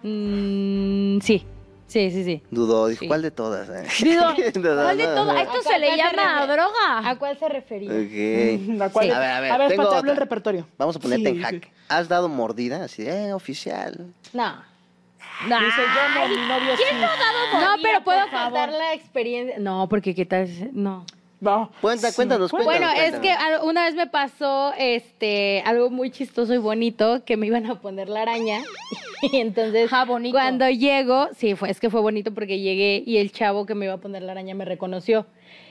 [0.04, 1.46] Mm, sí.
[1.88, 2.42] Sí, sí, sí.
[2.52, 3.08] Dudó, dijo, Sí.
[3.08, 3.68] ¿cuál de todas?
[3.70, 3.84] eh?
[4.06, 5.26] Dudó, ¿cuál de todo?
[5.34, 5.38] no.
[5.38, 7.10] Esto ¿A se cuál le llama droga.
[7.10, 7.89] ¿A cuál se refería?
[7.92, 8.68] Ok.
[8.78, 9.12] La cual- Sí.
[9.12, 10.16] A ver, a ver, a ver tengo habla el otra.
[10.16, 10.68] repertorio.
[10.78, 11.72] Vamos a ponerte Sí, en jaque.
[11.89, 12.86] ¿Has dado mordida?
[12.86, 14.14] Así, eh, oficial.
[14.32, 14.70] No.
[15.48, 15.60] Nah.
[15.66, 16.84] Dice yo no, mi novio sí.
[16.88, 18.44] ¿Quién no ha dado No, pero puedo favor?
[18.60, 19.56] contar la experiencia.
[19.60, 20.48] No, porque qué tal.
[20.74, 21.06] No.
[21.39, 21.72] No.
[21.82, 22.80] Cuenta, cuéntanos, cuéntanos.
[22.80, 23.34] Bueno, es que
[23.64, 28.10] una vez me pasó este algo muy chistoso y bonito que me iban a poner
[28.10, 28.62] la araña.
[29.24, 30.34] Y entonces Ah, bonito.
[30.36, 33.86] cuando llego, sí, fue es que fue bonito porque llegué y el chavo que me
[33.86, 35.28] iba a poner la araña me reconoció.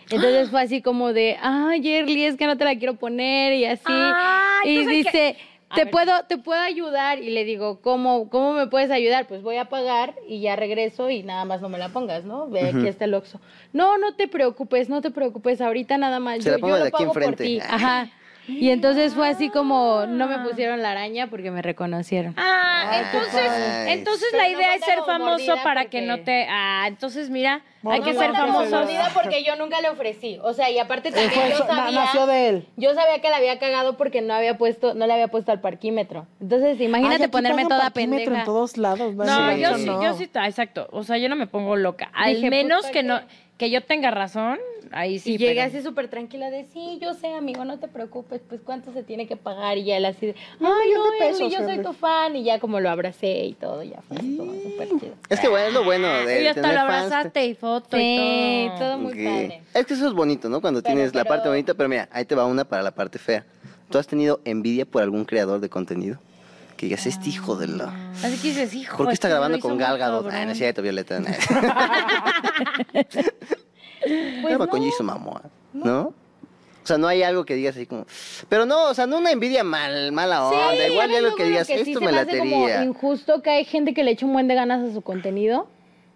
[0.09, 3.65] Entonces fue así como de, "Ay, Yerly, es que no te la quiero poner" y
[3.65, 3.83] así.
[3.89, 5.37] Ay, y que- dice,
[5.75, 5.91] "Te ver.
[5.91, 9.69] puedo te puedo ayudar." Y le digo, "¿Cómo cómo me puedes ayudar?" Pues voy a
[9.69, 12.49] pagar y ya regreso y nada más no me la pongas, ¿no?
[12.49, 13.41] Ve aquí está el Oxxo.
[13.73, 16.85] No, no te preocupes, no te preocupes, ahorita nada más Se la yo, pongo yo
[16.85, 17.61] de lo aquí pago por ti.
[17.61, 18.11] Ajá.
[18.59, 22.35] Y entonces fue así como no me pusieron la araña porque me reconocieron.
[22.37, 23.51] Ah, entonces,
[23.89, 26.47] entonces Pero la no idea es ser famoso para que porque- no te...
[26.49, 28.71] Ah, entonces mira, No, hay no que ser como famosos.
[28.73, 30.39] mordida porque yo nunca le ofrecí.
[30.43, 32.67] O sea, y aparte también fue yo eso, na- sabía nació de él.
[32.77, 35.61] Yo sabía que la había cagado porque no había puesto no le había puesto al
[35.61, 36.27] parquímetro.
[36.41, 38.41] Entonces, imagínate Ay, aquí ponerme pagan toda parquímetro pendeja.
[38.41, 39.15] en todos lados.
[39.15, 39.25] No,
[39.55, 39.81] Sí, yo sí.
[39.83, 40.03] sí, no.
[40.03, 40.89] yo sí, exacto.
[40.93, 42.11] O sea, yo no me pongo loca.
[42.15, 43.27] Al Dije, menos puta, que no, ¿qué?
[43.61, 44.59] Que yo tenga razón,
[44.91, 45.35] ahí sí.
[45.35, 48.91] y pero- así súper tranquila de, sí, yo sé, amigo, no te preocupes, pues cuánto
[48.95, 49.77] se tiene que pagar.
[49.77, 52.37] Y ya él así de, No, ay, millón no, Erly, pesos, yo soy tu fan.
[52.37, 55.15] Y ya como lo abracé y todo, ya fue así como súper chido.
[55.29, 57.05] Es que bueno, es lo bueno de Y hasta tener lo fans.
[57.13, 58.79] abrazaste y foto Sí, y todo.
[58.79, 59.19] todo muy Ok.
[59.19, 59.63] padre.
[59.75, 60.63] Es que eso es bonito, ¿no?
[60.63, 62.93] Cuando Pero- tienes la pero- parte bonita, pero mira, ahí te va una para la
[62.93, 63.45] parte fea.
[63.91, 66.19] ¿Tú has tenido envidia por algún creador de contenido?
[66.81, 67.93] Que digas, este hijo de la...
[68.25, 68.97] Así que dices, hijo.
[68.97, 70.27] ¿Por qué está este grabando con Gal Gadot?
[70.33, 71.21] Ay, no es cierto, Violeta.
[71.21, 71.27] no.
[74.01, 74.91] Pues Graba con no.
[74.91, 75.43] Jason Momoa,
[75.75, 76.01] ¿no?
[76.83, 78.07] O sea, no hay algo que digas así como...
[78.49, 80.71] Pero no, o sea, no una envidia mal, mala onda.
[80.73, 82.83] Sí, Igual mí algo que digas, sí esto se me hace como latería.
[82.83, 85.69] injusto que hay gente que le echa un buen de ganas a su contenido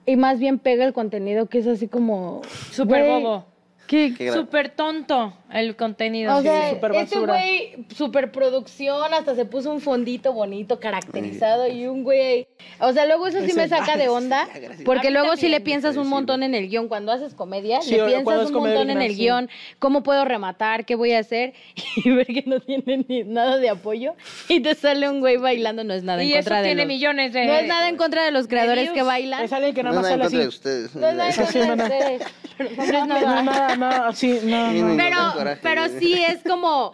[0.06, 2.40] y más bien pega el contenido que es así como...
[2.72, 3.44] Súper bobo.
[3.86, 4.30] ¿Qué?
[4.32, 6.36] Súper tonto el contenido.
[6.36, 7.34] O sea, súper este basura.
[7.34, 12.48] güey, superproducción, hasta se puso un fondito bonito, caracterizado, y un güey.
[12.80, 14.48] O sea, luego eso sí Ese- me saca de onda,
[14.84, 16.88] porque luego sí le piensas un Sí, montón en el guion.
[16.88, 19.16] Cuando haces comedia, Sí, le piensas un comedia montón en el sí.
[19.18, 21.52] guion, cómo puedo rematar, qué voy a hacer,
[22.04, 24.14] y ver que no tiene ni nada de apoyo,
[24.48, 26.88] y te sale un güey bailando, no es nada en eso contra de tiene los-
[26.88, 27.44] millones de...
[27.46, 29.44] No es nada en contra de los creadores que bailan.
[29.44, 30.84] Es alguien que No, nada nada más en sale contra de así.
[30.88, 30.94] ustedes.
[30.96, 31.84] No es nada en sí, contra de no, no.
[31.84, 32.22] ustedes.
[32.58, 34.94] Pero no No, no, sí, no, Sí, no.
[35.10, 36.92] no, Pero, pero sí es como,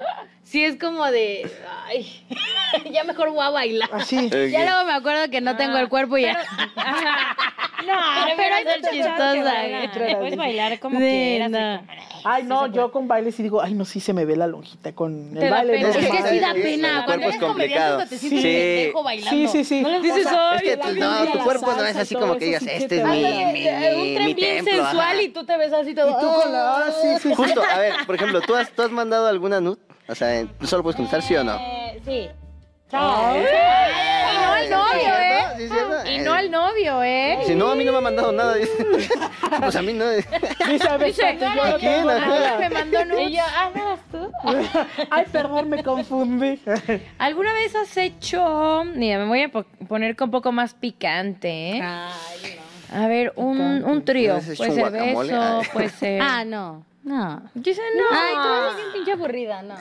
[0.51, 1.51] sí es como de,
[1.87, 2.25] ay,
[2.93, 3.89] ya mejor voy a bailar.
[3.93, 4.27] Así.
[4.27, 4.33] Ok.
[4.51, 6.39] Ya luego me acuerdo que no tengo el cuerpo y ya.
[6.77, 7.37] Ajá.
[7.81, 7.95] No,
[8.37, 10.19] pero hay ser muchas chistosa.
[10.19, 11.51] Puedes bailar como Sí, quieras.
[11.51, 11.83] no.
[12.25, 14.93] Ay, no, yo con baile sí digo, ay, no, sí se me ve la lonjita
[14.93, 15.73] con Te el da baile.
[15.79, 15.89] pena.
[15.89, 16.99] no, Es que sí da pena.
[16.99, 18.07] el Cuando cuerpo es complicado.
[18.07, 18.29] te Sí.
[18.29, 19.31] pendejo bailando.
[19.31, 19.87] Sí, sí, sí.
[20.03, 22.45] Dices, O sea, ay, Es que vibra, no, tu cuerpo no es así como que
[22.45, 25.23] digas, este te es mi, mi, mi- un tren mi bien templo, sensual ajá.
[25.23, 26.11] y tú te ves así todo.
[26.11, 27.35] Y tú con la- ah, sí, sí, sí.
[27.35, 29.79] Justo, a ver, por ejemplo, ¿tú has, ¿tú has mandado alguna nud?
[30.11, 31.57] O sea, ¿tú solo puedes contestar sí o no?
[31.57, 32.29] Eh, sí.
[32.93, 33.45] Ay.
[34.33, 35.37] Y no al novio, ¿Sí es ¿eh?
[35.41, 35.57] cierto?
[35.57, 36.11] ¿Sí es cierto?
[36.11, 37.39] Y no al novio, ¿eh?
[37.47, 38.55] Si no, a mí no me ha mandado nada.
[38.55, 38.73] dice.
[39.61, 40.09] Pues a mí no.
[40.09, 41.47] Dice, a ver, Dice, yo
[42.05, 43.31] no me mandó Y nudes.
[43.33, 44.33] yo, ah, ¿no eras tú?
[45.11, 46.61] Ay, perdón, me confundí.
[47.19, 48.85] ¿Alguna vez has hecho...
[48.95, 51.81] Mira, me voy a po- poner con un poco más picante, ¿eh?
[51.83, 52.59] Ay,
[52.93, 54.37] A ver, un, un trío.
[54.37, 56.23] ¿Has hecho Puede ser beso, puede ser...
[56.23, 56.87] Ah, no.
[57.03, 57.43] No.
[57.55, 58.05] Dice, no.
[58.11, 59.75] Ay, tú eres bien pinche aburrida, no.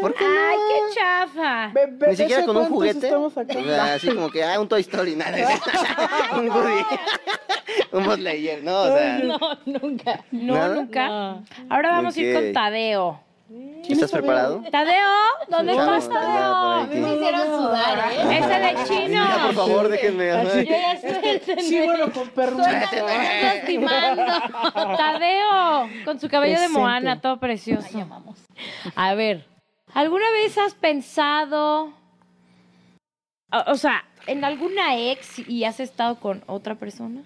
[0.00, 0.68] ¿Por qué Ay, no?
[0.68, 1.68] qué chafa.
[2.08, 3.14] Ni siquiera ¿eso con un juguete.
[3.14, 5.36] O sea, así como que, ah, un Toy Story, nada.
[6.36, 6.82] un Woody.
[7.92, 9.18] un Buzz Lightyear, no, o sea.
[9.24, 10.24] No, nunca.
[10.32, 10.74] No, ¿Nada?
[10.74, 11.08] nunca.
[11.08, 11.44] No.
[11.68, 13.20] Ahora vamos a ir con Tadeo.
[13.88, 14.60] ¿Estás preparado?
[14.72, 15.08] Tadeo,
[15.48, 16.86] ¿dónde estás, Tadeo?
[16.88, 18.38] Me hicieron sudar, ¿eh?
[18.38, 19.24] Ese de chino.
[19.44, 20.30] Por favor, déjenme.
[20.32, 20.64] Así.
[20.66, 21.60] Yo ya estoy.
[21.62, 22.68] Sí, bueno, con permiso.
[22.68, 24.22] lastimando.
[24.96, 26.68] Tadeo, con su cabello de.
[26.68, 27.86] Moana, todo precioso.
[28.96, 29.46] A ver,
[29.94, 31.92] ¿alguna vez has pensado,
[33.52, 37.22] o, o sea, en alguna ex y has estado con otra persona?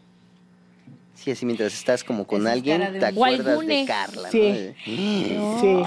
[1.23, 3.85] Sí, así mientras estás como con Esa alguien, te acuerdas de.
[3.87, 4.73] Carla, Sí.
[5.37, 5.61] ¿no?
[5.61, 5.83] Sí,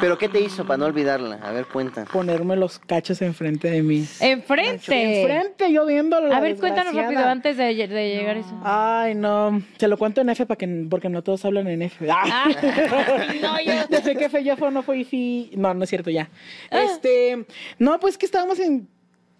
[0.00, 1.40] ¿Pero qué te hizo para no olvidarla?
[1.42, 2.04] A ver, cuenta.
[2.04, 4.06] ponerme los cachos enfrente de mí.
[4.20, 5.20] Enfrente.
[5.20, 6.32] Enfrente, yo viéndolo.
[6.32, 8.60] A ver, cuéntanos rápido antes de, de llegar a eso.
[8.62, 9.60] Ay, no.
[9.78, 12.06] Se lo cuento en F para que, porque no todos hablan en F.
[12.08, 12.48] Ah.
[13.42, 13.72] No, yo.
[13.88, 15.50] Desde que fue yo fue, no fue fi.
[15.56, 16.30] No, no es cierto, ya.
[16.70, 16.84] Ah.
[16.84, 17.44] Este.
[17.80, 18.88] No, pues que estábamos en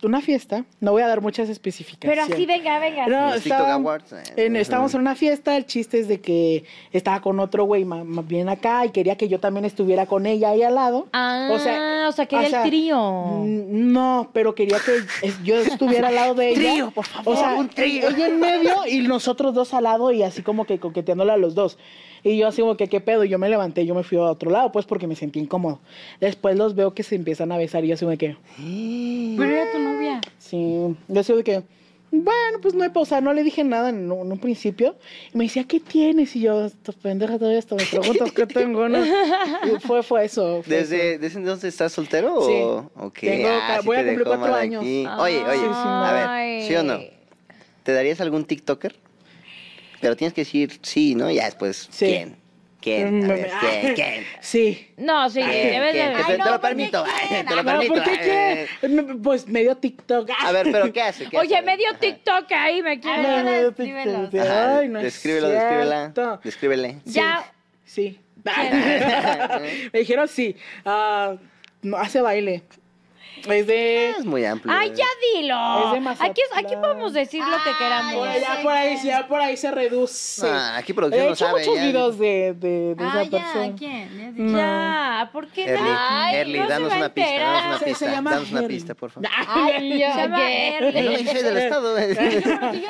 [0.06, 0.64] una fiesta.
[0.80, 2.26] No voy a dar muchas especificaciones.
[2.26, 3.06] Pero así, venga, venga.
[3.06, 3.76] No, estaba-
[4.36, 7.84] eh, en- estábamos en una fiesta, el chiste es de que estaba con otro güey
[7.84, 11.06] más bien acá y quería que yo también estuviera con ella ahí al lado.
[11.12, 13.42] Ah, o sea, quería o sea, el trío.
[13.44, 16.72] No, pero quería que yo estuviera al lado de ella.
[16.72, 18.08] Trío, por favor, O sea, un trío.
[18.08, 21.54] ella en medio y nosotros dos al lado y así como que coqueteándole a los
[21.54, 21.78] dos.
[22.24, 23.24] Y yo así como que, ¿qué pedo?
[23.24, 25.80] Y yo me levanté, yo me fui a otro lado, pues porque me sentí incómodo.
[26.20, 28.36] Después los veo que se empiezan a besar y yo así como que,
[29.38, 30.20] Pero era tu novia.
[30.38, 31.62] sí, yo así de que,
[32.14, 34.94] bueno, pues no hay pausa, no le dije nada en, un en un principio.
[35.32, 36.36] Y me decía, ¿qué tienes?
[36.36, 38.98] Y yo, esta pendeja todavía hasta me preguntas qué tengo, ¿no?
[39.64, 40.62] Y fue, fue eso.
[40.62, 40.90] fue eso.
[40.90, 42.52] ¿Desde, ¿Desde entonces estás soltero Sí.
[42.52, 42.90] o...?
[42.96, 44.82] Ok, Tengo ah, sí voy a cumplir cuatro años.
[44.82, 45.06] aquí.
[45.18, 46.62] Oye, oye, Sí, sí, a ver.
[46.68, 46.98] ¿sí o no?
[47.82, 48.94] ¿Te darías algún TikToker?
[50.02, 51.30] Pero tienes que decir sí, ¿no?
[51.30, 52.06] Ya después, Sí.
[52.06, 52.36] ¿quién?
[52.80, 53.24] ¿Quién?
[53.24, 53.94] A ver, ¿quién?
[53.94, 54.24] ¿Quién?
[54.40, 54.88] Sí.
[54.96, 55.80] No, sí, ¿Quién?
[55.80, 55.92] de...
[55.92, 57.04] Te, Ay, te lo ¿por qué permito,
[57.48, 57.94] te lo permito.
[57.94, 58.66] ¿por qué qué?
[59.22, 60.28] Pues medio TikTok.
[60.40, 61.28] A ver, pero ¿qué hace?
[61.28, 61.64] ¿Qué Oye, hace?
[61.64, 61.98] medio Ajá.
[62.00, 63.24] TikTok ahí me quiere.
[63.24, 64.28] Ay, No, medio descríbelo.
[64.28, 64.40] TikTok.
[64.40, 66.12] Ajá, Ay, no es descríbelo, descríbela.
[66.42, 66.96] Descríbele.
[67.04, 67.44] Ya,
[67.84, 68.18] Sí.
[69.92, 70.56] Me dijeron sí.
[70.84, 71.36] Ah,
[71.82, 72.62] no, hace baile.
[73.48, 74.10] Es de.
[74.10, 74.72] Es muy amplio.
[74.76, 75.86] ay, ya dilo.
[75.86, 76.30] Es de Mazatlán.
[76.30, 78.14] Aquí, aquí podemos decir lo que queramos.
[78.14, 80.46] Por allá, por ahí, ya por ahí se reduce.
[80.48, 81.60] Ah, aquí He producción no hecho sabe.
[81.60, 81.82] muchos ya.
[81.86, 83.74] videos de, de, de Ah, esa ya, persona.
[83.76, 84.18] ¿quién?
[84.18, 84.58] Ya No.
[84.58, 85.96] Ya, ¿por qué Early, no?
[85.98, 87.78] Ay, Early, no se danos va a una pista, danos una enterar.
[87.78, 88.68] Se- se pista, llama danos una Harry.
[88.74, 89.28] pista, por favor.
[89.48, 90.68] Ay, yo, Se llama ¿qué?
[90.78, 91.02] Early.
[91.02, 91.94] No, yo soy del estado.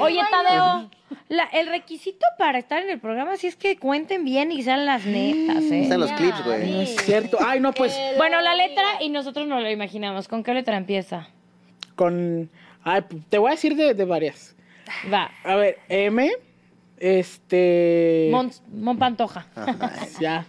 [0.01, 0.91] Oye, Tadeo,
[1.29, 4.87] la- el requisito para estar en el programa sí es que cuenten bien y sean
[4.87, 5.83] las netas, ¿eh?
[5.83, 6.71] Están los Ya, clips, güey.
[6.71, 7.39] No es cierto.
[7.41, 10.29] Ay, no, pues Bueno, la letra y nosotros nos lo imaginamos.
[10.29, 11.29] ¿Con qué letra empieza?
[11.95, 12.51] con.
[12.85, 14.57] Ay, te voy a decir de, de varias.
[15.13, 15.31] Va.
[15.45, 16.31] A ver, M.
[16.99, 18.29] Este.
[18.31, 19.47] Mon, Mon Pantoja.
[20.21, 20.47] Ya.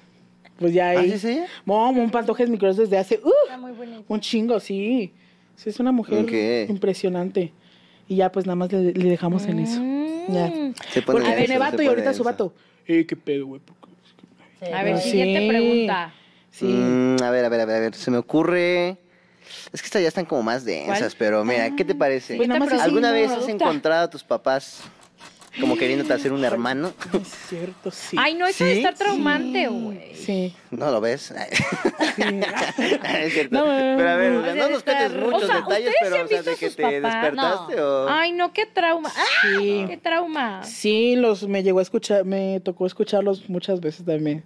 [0.58, 1.10] Pues ya ¿Ah, ahí.
[1.10, 1.46] sí es ella?
[1.66, 3.20] No, Mon Pantoja es mi crush desde hace.
[3.24, 3.58] ¡uh!
[3.60, 4.04] muy bonito.
[4.08, 5.12] un chingo, sí.
[5.56, 6.26] Sí, es una mujer
[6.70, 7.52] impresionante.
[8.08, 9.82] Y ya, pues nada más le, le dejamos en eso.
[10.30, 10.48] Ya.
[10.48, 10.74] Mm.
[10.92, 12.54] Se pone Porque denso, viene se vato y ahorita su vato.
[12.88, 13.62] Eh, qué pedo, güey.
[14.74, 15.12] A ver, Sí.
[15.12, 16.14] siguiente pregunta.
[16.52, 16.66] Sí.
[16.66, 17.96] Mm, a ver, a ver, a ver, a ver.
[17.96, 18.98] Se me ocurre.
[19.74, 21.16] Es que estas ya están como más densas, ¿Cuál?
[21.18, 22.38] pero mira, ¿qué te parece?
[22.38, 24.82] Pues ¿Alguna no, vez has encontrado a tus papás
[25.60, 26.94] como queriéndote hacer un hermano?
[27.14, 28.18] Es cierto, sí.
[28.20, 28.66] Ay, no, eso ¿Sí?
[28.66, 30.16] de estar traumante, güey.
[30.16, 30.56] Sí.
[30.72, 31.34] ¿No lo ves?
[32.16, 32.22] sí.
[33.24, 33.56] es cierto.
[33.56, 34.40] No, no, no, pero a ver, no.
[34.40, 36.38] o sea, no nos cuentes muchos o sea, detalles, ¿ustedes pero sí han o sea,
[36.38, 37.14] visto de que te papás?
[37.14, 38.10] despertaste o...
[38.10, 39.12] Ay, no, qué trauma.
[39.16, 39.24] ¡Ah!
[39.60, 39.86] Sí.
[39.88, 40.64] ¡Qué trauma!
[40.64, 44.44] Sí, los me llegó a escuchar, me tocó escucharlos muchas veces también.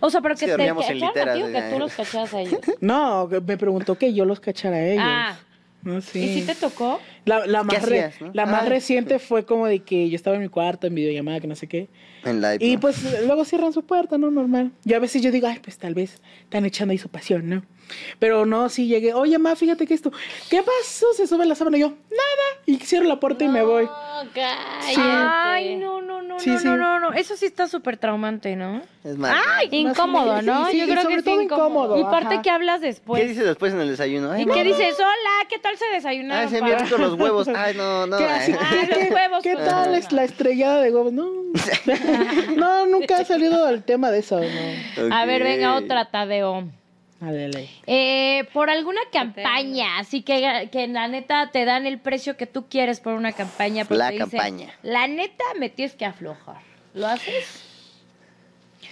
[0.00, 1.74] O sea, pero Sí, que te dormíamos en cacharon a ti o literas, que ya.
[1.74, 2.60] tú los cachabas a ellos.
[2.80, 5.04] No, me preguntó que yo los cachara a ellos.
[5.06, 5.38] Ah,
[5.82, 6.18] No, sí.
[6.20, 7.00] ¿y si te tocó?
[7.24, 8.30] La, la más, re- no?
[8.34, 11.46] la más reciente fue como de que yo estaba en mi cuarto en videollamada, que
[11.46, 11.88] no sé qué.
[12.24, 12.58] En live.
[12.60, 12.80] Y ¿no?
[12.80, 14.30] pues luego cierran su puerta, ¿no?
[14.30, 14.72] Normal.
[14.84, 17.62] Y a veces yo digo, ay, pues tal vez están echando ahí su pasión, ¿no?
[18.18, 20.12] Pero no, sí llegué, oye, ma, fíjate que esto,
[20.48, 21.06] ¿qué pasó?
[21.14, 22.62] Se sube la sábana y yo, nada.
[22.66, 23.84] Y cierro la puerta y me voy.
[23.84, 25.00] No, cállate.
[25.00, 26.64] Ay, no, no, no, Sí, no, sí.
[26.66, 27.12] no, no, no.
[27.12, 28.82] Eso sí está súper traumante, ¿no?
[29.04, 29.34] Es más.
[29.70, 30.66] Incómodo, ¿no?
[30.66, 31.98] Sí, sí, Yo creo sobre que todo sí, incómodo.
[31.98, 32.42] Y parte ajá.
[32.42, 33.20] que hablas después.
[33.22, 34.30] ¿Qué dices después en el desayuno?
[34.32, 34.68] Ay, ¿Y no, qué no.
[34.68, 34.94] dices?
[34.98, 36.44] Hola, ¿qué tal se desayunaron?
[36.44, 37.48] Ay, se me rico los huevos.
[37.54, 38.18] Ay, no, no.
[38.18, 41.12] ¿Qué, así- Ah, qué- los huevos ¿Qué con tal es la estrellada de huevos?
[41.12, 41.28] No,
[42.56, 45.14] no, nunca ha salido del tema de eso, no.
[45.14, 46.68] A ver, venga, otra, Tadeo.
[47.20, 47.68] Dale, dale.
[47.86, 52.66] Eh, por alguna campaña, así que, que la neta te dan el precio que tú
[52.68, 53.84] quieres por una campaña.
[53.84, 54.74] pero La te dicen, campaña.
[54.82, 56.56] La neta me tienes que aflojar.
[56.94, 57.66] ¿Lo haces?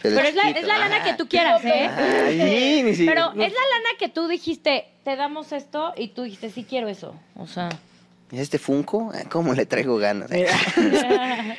[0.03, 0.61] Pero, Pero es la, chiquito.
[0.61, 1.05] es la lana Ah.
[1.05, 1.89] que tú quieras, ¿eh?
[1.89, 3.33] Ay, ni siquiera.
[3.33, 6.89] Pero es la lana que tú dijiste, te damos esto y tú dijiste, sí quiero
[6.89, 7.15] eso.
[7.35, 7.71] O sea.
[8.31, 9.11] ¿Este Funko?
[9.15, 10.31] Ah, ¿Cómo le traigo ganas?
[10.31, 10.53] Mira,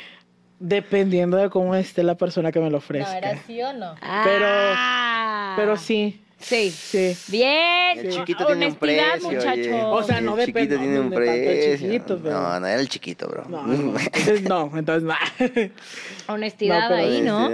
[0.60, 3.18] dependiendo de cómo esté la persona que me lo No, ofrezca.
[3.18, 3.94] ¿era sí o no?
[4.00, 5.54] Ah.
[5.56, 6.70] Pero sí, Sí.
[6.70, 7.16] sí.
[7.28, 7.98] Bien.
[7.98, 9.50] El chiquito tiene un Honestidad, precio.
[9.52, 9.82] oye.
[9.84, 11.76] O sea, no el depende- chiquito tiene no un precio.
[11.86, 13.44] chiquito, pero- No, no era el chiquito, bro.
[13.48, 15.14] No, no, entonces no, entonces no.
[16.32, 17.48] Honestidad ahí, ¿no?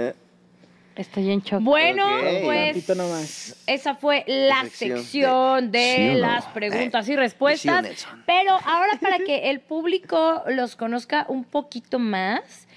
[0.95, 1.61] Estoy en shock.
[1.61, 2.43] Bueno, Ok.
[2.45, 3.55] pues nomás.
[3.67, 6.19] esa fue la sección sección de, ¿Sí o no?
[6.19, 7.61] las preguntas y Eh, respuestas.
[7.61, 8.23] sí o Nelson.
[8.25, 12.67] Pero ahora para que el público los conozca un poquito más,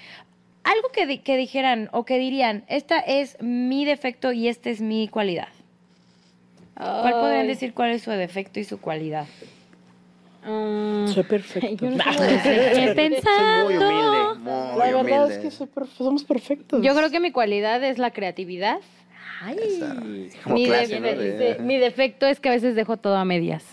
[0.64, 4.82] algo que, di- que dijeran o que dirían, esta es mi defecto y esta es
[4.82, 5.48] mi cualidad.
[6.80, 7.48] ¿Cuál podrían Ay.
[7.48, 9.26] decir cuál es su defecto y su cualidad?
[10.46, 11.84] Mm, Soy perfecto.
[11.84, 12.02] yo no.
[12.12, 13.66] Soy muy pensando.
[13.66, 15.34] humilde, muy La verdad humilde.
[15.34, 16.82] es que soy perf- somos perfectos.
[16.82, 18.78] Yo creo que mi cualidad es la creatividad.
[19.56, 19.94] Esa,
[20.44, 21.06] Como Mi, clase, de- ¿no?
[21.20, 23.64] De- de- mi defecto es que a veces dejo todo a medias.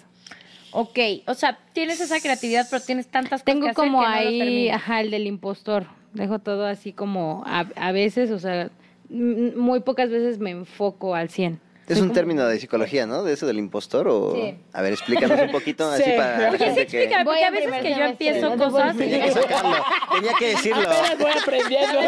[0.72, 4.06] Ok, o sea, tienes esa creatividad, pero tienes tantas cosas que Tengo hacer como que
[4.06, 4.76] no lo ahí, terminas.
[4.76, 5.88] ajá, el del impostor.
[6.14, 8.70] Dejo todo así como a, a veces, o sea,
[9.10, 11.60] muy pocas veces me enfoco al 100.
[11.88, 13.24] Es un término de psicología, ¿no?
[13.24, 14.34] De eso del impostor o...
[14.36, 14.56] Sí.
[14.74, 16.12] A ver, explícanos un poquito así Sí.
[16.18, 18.98] para Oye, sí, explícame, porque a veces que yo empiezo cosas...
[18.98, 19.76] Tenía que sacarlo,
[20.14, 20.90] tenía que decirlo.
[20.90, 22.00] Apenas voy aprendiendo.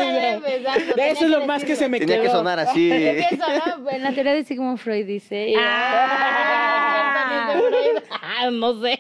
[0.96, 2.26] De eso es lo más que se me Tenía quedó.
[2.26, 2.92] que sonar así.
[2.92, 5.54] En la teoría de Sigmund Freud dice.
[5.58, 7.54] Ah.
[8.42, 9.00] Ah, no sé.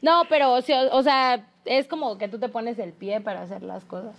[0.00, 3.84] No, pero, o sea, es como que tú te pones el pie para hacer las
[3.84, 4.14] cosas.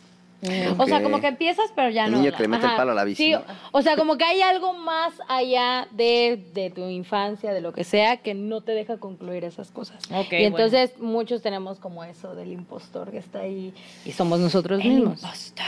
[0.78, 2.18] O sea, como que empiezas, pero ya El no.
[2.20, 3.24] niño la- que le mete el palo a la bici.
[3.24, 3.42] Sí, ¿no?
[3.72, 7.84] o sea, como que hay algo más allá de, de tu infancia, de lo que
[7.84, 10.04] sea, que no te deja concluir esas cosas.
[10.12, 13.74] Ok, y entonces muchos tenemos como eso del impostor que está ahí
[14.06, 15.22] y somos nosotros El mismos.
[15.24, 15.66] impostor.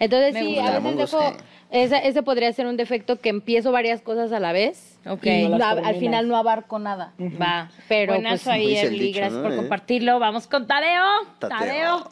[0.00, 0.76] Entonces Me sí, gusta.
[0.76, 1.32] a veces dejo,
[1.70, 5.26] ese, ese podría ser un defecto que empiezo varias cosas a la vez Ok.
[5.26, 7.12] y No al final no abarco nada.
[7.20, 7.70] Va.
[7.88, 9.42] Pero, Buenazo pues, ahí, como dice el Evely, dicho, gracias ¿no?
[9.42, 9.56] por Eh.
[9.56, 10.18] compartirlo.
[10.20, 11.02] Vamos con Tadeo.
[11.40, 11.58] Tateo.
[11.58, 12.10] Tadeo.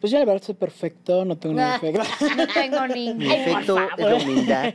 [0.00, 1.78] Pues yo la verdad soy perfecto, no tengo Ah.
[1.82, 2.36] ningún defecto.
[2.36, 3.18] No tengo ningún.
[3.18, 4.74] Mi efecto es la humildad.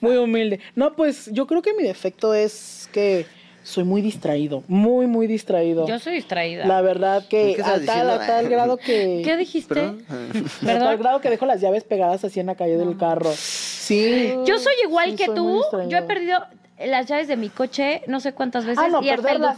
[0.00, 0.60] Muy humilde.
[0.74, 3.26] No, pues yo creo que mi defecto es que
[3.62, 5.88] soy muy distraído, muy, muy distraído.
[5.88, 6.64] Yo soy distraída.
[6.66, 9.22] La verdad ¿Por que a tal, a tal grado que...
[9.24, 9.74] ¿Qué dijiste?
[9.74, 10.04] ¿Perdón?
[10.62, 13.32] A tal grado que dejo las llaves pegadas así en la calle del carro.
[13.34, 14.34] Sí.
[14.44, 15.62] Yo soy igual Sí, que soy tú.
[15.88, 16.38] Yo he perdido
[16.78, 19.48] las llaves de mi coche no sé cuántas veces Ah, no, y hasta el no.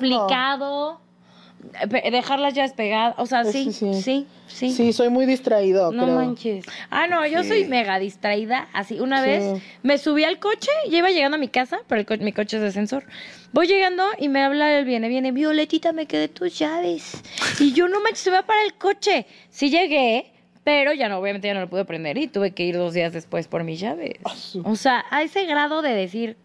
[1.59, 1.89] Duplicado.
[1.91, 3.15] Pe- Dejar las llaves pegadas.
[3.19, 4.93] O sea, sí, sí, sí, sí.
[4.93, 6.17] soy muy distraído, No creo.
[6.17, 6.65] manches.
[6.91, 7.49] Ah, no, yo Sí.
[7.49, 8.69] soy mega distraída.
[8.73, 9.29] Así, una Sí.
[9.29, 12.33] vez me subí al coche, ya iba llegando a mi casa, pero el co- mi
[12.33, 13.05] coche es de sensor.
[13.53, 17.23] Voy llegando y me habla el viene, viene, Violetita, me quedé tus llaves.
[17.61, 19.27] Y yo, no manches, se va para el coche.
[19.51, 20.33] Sí llegué,
[20.65, 23.13] pero ya no, obviamente ya no lo pude prender y tuve que ir dos días
[23.15, 24.15] después por mis llaves.
[24.25, 24.35] Ah,
[24.65, 26.37] O sea, a ese grado de decir,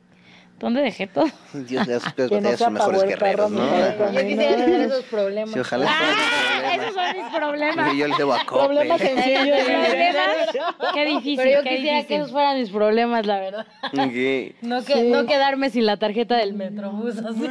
[0.64, 1.26] ¿dónde dejé todo?
[1.54, 4.12] Dios, las peores Que no mejores el guerreros, ¿no?
[4.12, 5.54] Yo quisiera tener esos problemas.
[5.54, 5.86] Sí, ojalá.
[5.90, 6.76] ¡Ah!
[6.76, 7.94] Esos son mis problemas.
[7.96, 9.02] Yo les debo a Problemas.
[10.94, 13.68] Qué difícil, Pero yo qué quisiera que esos fueran mis problemas, la verdad.
[13.92, 15.10] No, que, Sí.
[15.10, 17.18] no quedarme sin la tarjeta del Metrobús.
[17.18, 17.48] así.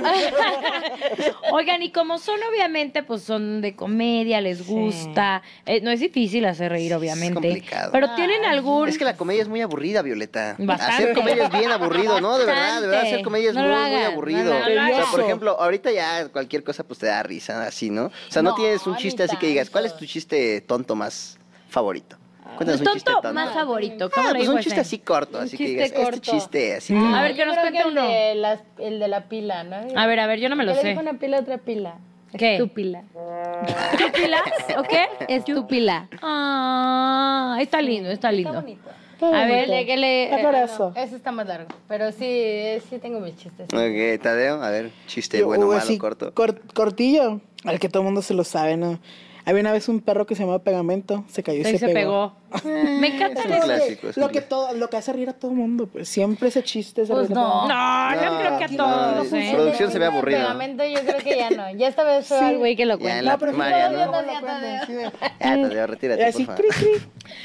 [1.53, 5.43] Oigan, y como son obviamente, pues son de comedia, les gusta.
[5.67, 7.35] Eh, no es difícil hacer reír, obviamente.
[7.35, 7.91] complicado.
[7.93, 8.89] Pero tienen algún.
[8.89, 10.57] Es que la comedia es muy aburrida, Violeta.
[10.59, 10.95] Bastante.
[10.95, 12.39] Hacer comedia es bien aburrido, ¿no?
[12.39, 13.25] De verdad, de verdad, hacer Bastante.
[13.25, 14.55] comedia es No muy, muy aburrido.
[14.55, 18.07] no o sea, por ejemplo, ahorita ya cualquier cosa pues te da risa, así, ¿no?
[18.07, 20.95] O sea, no, No, tienes un chiste así que digas, ¿cuál es tu chiste tonto
[20.95, 21.39] más
[21.69, 22.17] favorito?
[22.57, 23.35] Cuéntanos un chiste tonto tonto.
[23.41, 24.07] más favorito.
[24.07, 26.21] Ah, ¿Cómo le pues un chiste así corto, así que digas, este corto.
[26.21, 26.95] chiste así.
[26.95, 28.03] A ver, que nos cuente el uno.
[28.07, 28.33] De
[28.79, 29.77] el de la pila, ¿no?
[29.99, 30.89] A ver, a ver, yo no me lo ¿Qué le sé.
[30.89, 31.95] dijo una pila otra pila?
[32.37, 32.55] ¿Qué?
[32.55, 33.03] Estúpila.
[34.15, 34.43] ¿Pilas?
[34.79, 35.07] ¿O qué?
[35.29, 36.09] Estúpila.
[36.23, 38.53] Ah, está lindo, está Está lindo.
[38.55, 38.89] bonito.
[39.27, 40.25] A ver, ¿de qué le...?
[40.25, 40.93] Está eh, corazo.
[40.95, 41.69] no, ese está más largo.
[41.89, 43.67] Pero sí, eh, sí tengo mis chistes.
[43.73, 46.35] Ok, Tadeo, a ver, chiste Yo, bueno, uh, malo, corto.
[46.35, 48.99] cor- cortillo, al que todo el mundo se lo sabe, ¿no?
[49.45, 51.89] Había una vez un perro que se llamaba Pegamento, se cayó y Ahí se, se
[51.93, 52.35] pegó.
[52.65, 54.09] Me encanta Es clásico.
[54.11, 56.63] es Lo que, todo, lo que hace reír a todo el mundo, pues siempre ese
[56.63, 57.41] chiste se Pues no.
[57.63, 57.75] mundo.
[57.75, 59.51] No, no, creo que a no, todos, no, ¿eh?
[59.55, 60.39] Producción se ve Ese aburrido.
[60.41, 61.71] pegamento yo creo que ya no.
[61.77, 62.45] Ya esta vez fue Sí.
[62.45, 63.23] al güey que lo Ya en cuenta.
[63.23, 64.07] la No, pero sí primaria, ¿no?
[64.07, 67.01] no sí Ya, Tadeo, retírate, así, por cri, favor.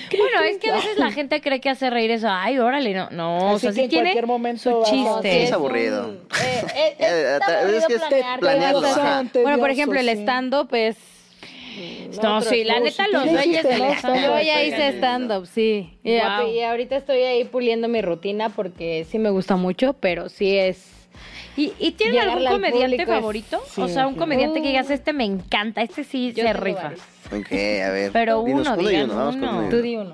[0.10, 0.18] cri.
[0.20, 2.28] Bueno, es que a veces la gente cree que hace reír eso.
[2.30, 3.10] Ay, órale, no.
[3.10, 5.32] No, o Así sea, que sí en tiene cualquier momento su chiste.
[5.32, 6.12] Sí, es aburrido.
[6.44, 8.02] eh, eh, Eh, es que es.
[8.82, 10.12] Bastante Bueno, por ejemplo, el sí.
[10.22, 10.96] stand-up es...
[12.22, 13.94] No, sí, la neta, los reyes ¿no?
[13.94, 14.22] stand-up.
[14.22, 15.98] Yo ya hice stand-up, sí.
[16.04, 16.50] Y, a- Wow.
[16.52, 20.94] y ahorita estoy ahí puliendo mi rutina porque sí me gusta mucho, pero sí es...
[21.56, 23.62] ¿Y, y tienen algún al comediante es- favorito?
[23.74, 24.20] Sí, o sea, un sí.
[24.20, 26.92] comediante que digas, este me encanta, este sí Yo se tengo rifa.
[27.32, 28.12] Ok, a ver.
[28.14, 29.58] Pero uno, y digan uno, vamos con uno.
[29.60, 29.84] uno Tú uno.
[29.84, 30.14] di uno.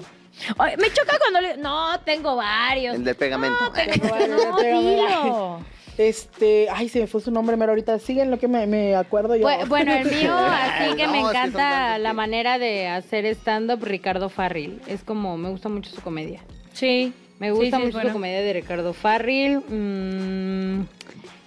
[0.57, 1.57] Ay, me choca cuando le...
[1.57, 2.95] No, tengo varios.
[2.95, 3.57] El del pegamento.
[3.59, 5.59] No, no, dilo.
[5.98, 9.36] Este, ay, se me fue su nombre, pero ahorita siguen lo que me, me acuerdo
[9.36, 9.48] yo.
[9.48, 12.58] Bu- Bueno, el mío, así que No, me es que son encanta tantos la manera
[12.60, 14.82] de hacer stand-up, Ricardo Farril.
[14.88, 16.41] Es como, me gusta mucho su comedia.
[16.74, 17.14] Sí.
[17.39, 18.10] Me gusta Sí, sí, mucho bueno.
[18.10, 19.60] su comedia de Ricardo Farril.
[19.60, 20.86] mm,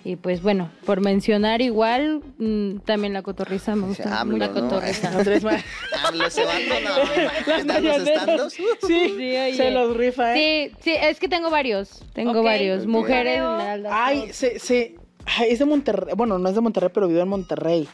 [0.09, 4.21] Y pues bueno, por mencionar igual, mm, también la cotorriza me gusta.
[4.21, 4.55] AMLO, la ¿no?
[4.55, 5.09] cotorriza.
[5.19, 5.59] Andrés Ma-
[6.07, 6.53] AMLO se va,
[6.85, 8.53] no, no, Las ¿están los?
[8.53, 9.55] Sí, Sí, oye.
[9.57, 10.71] se los rifa, ¿eh?
[10.71, 12.05] Sí, sí, es que tengo varios.
[12.13, 12.45] Tengo Ok.
[12.45, 12.87] varios.
[12.87, 13.43] Mujeres.
[13.91, 14.95] Ay, se, se,
[15.25, 16.15] ay, es de Monterrey.
[16.17, 17.89] Bueno, no es de Monterrey, pero vive en Monterrey.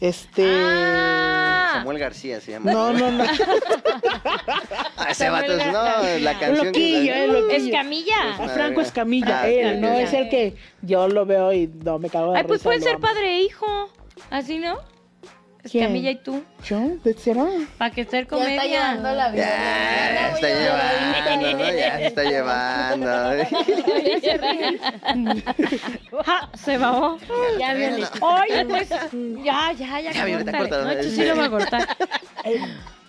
[0.00, 0.44] Este.
[0.48, 1.43] Ah.
[1.84, 2.72] Samuel García se llama.
[2.72, 3.24] No, no, no.
[4.96, 7.24] Ah, ese vato es, no, la canción loquillo, que...
[7.24, 7.50] eh, loquillo.
[7.66, 8.34] Escamilla.
[8.38, 11.98] Pues, Franco Escamilla, Ah, él, ok, no es el que yo lo veo y no
[11.98, 13.90] me cago de Ay, pues risa, pueden ser padre e hijo.
[14.30, 14.78] ¿Así no?
[15.70, 15.84] ¿Quién?
[15.84, 16.44] Escamilla y tú.
[16.64, 16.78] ¿Yo?
[17.02, 17.46] ¿De será?
[17.78, 18.62] Para que esté Ya está comedia.
[18.64, 19.44] llevando la vida.
[19.46, 20.28] Ya,
[22.06, 23.34] está llevando, ¿no?
[23.34, 25.44] Ya se está llevando.
[26.24, 27.18] Ja, se babó.
[27.58, 27.74] Ya.
[28.20, 28.88] Oye, pues
[29.42, 30.12] ya, ya, ya.
[30.12, 30.84] Ya, Violeta, córtalo.
[30.84, 31.88] No, yo sí lo voy a cortar.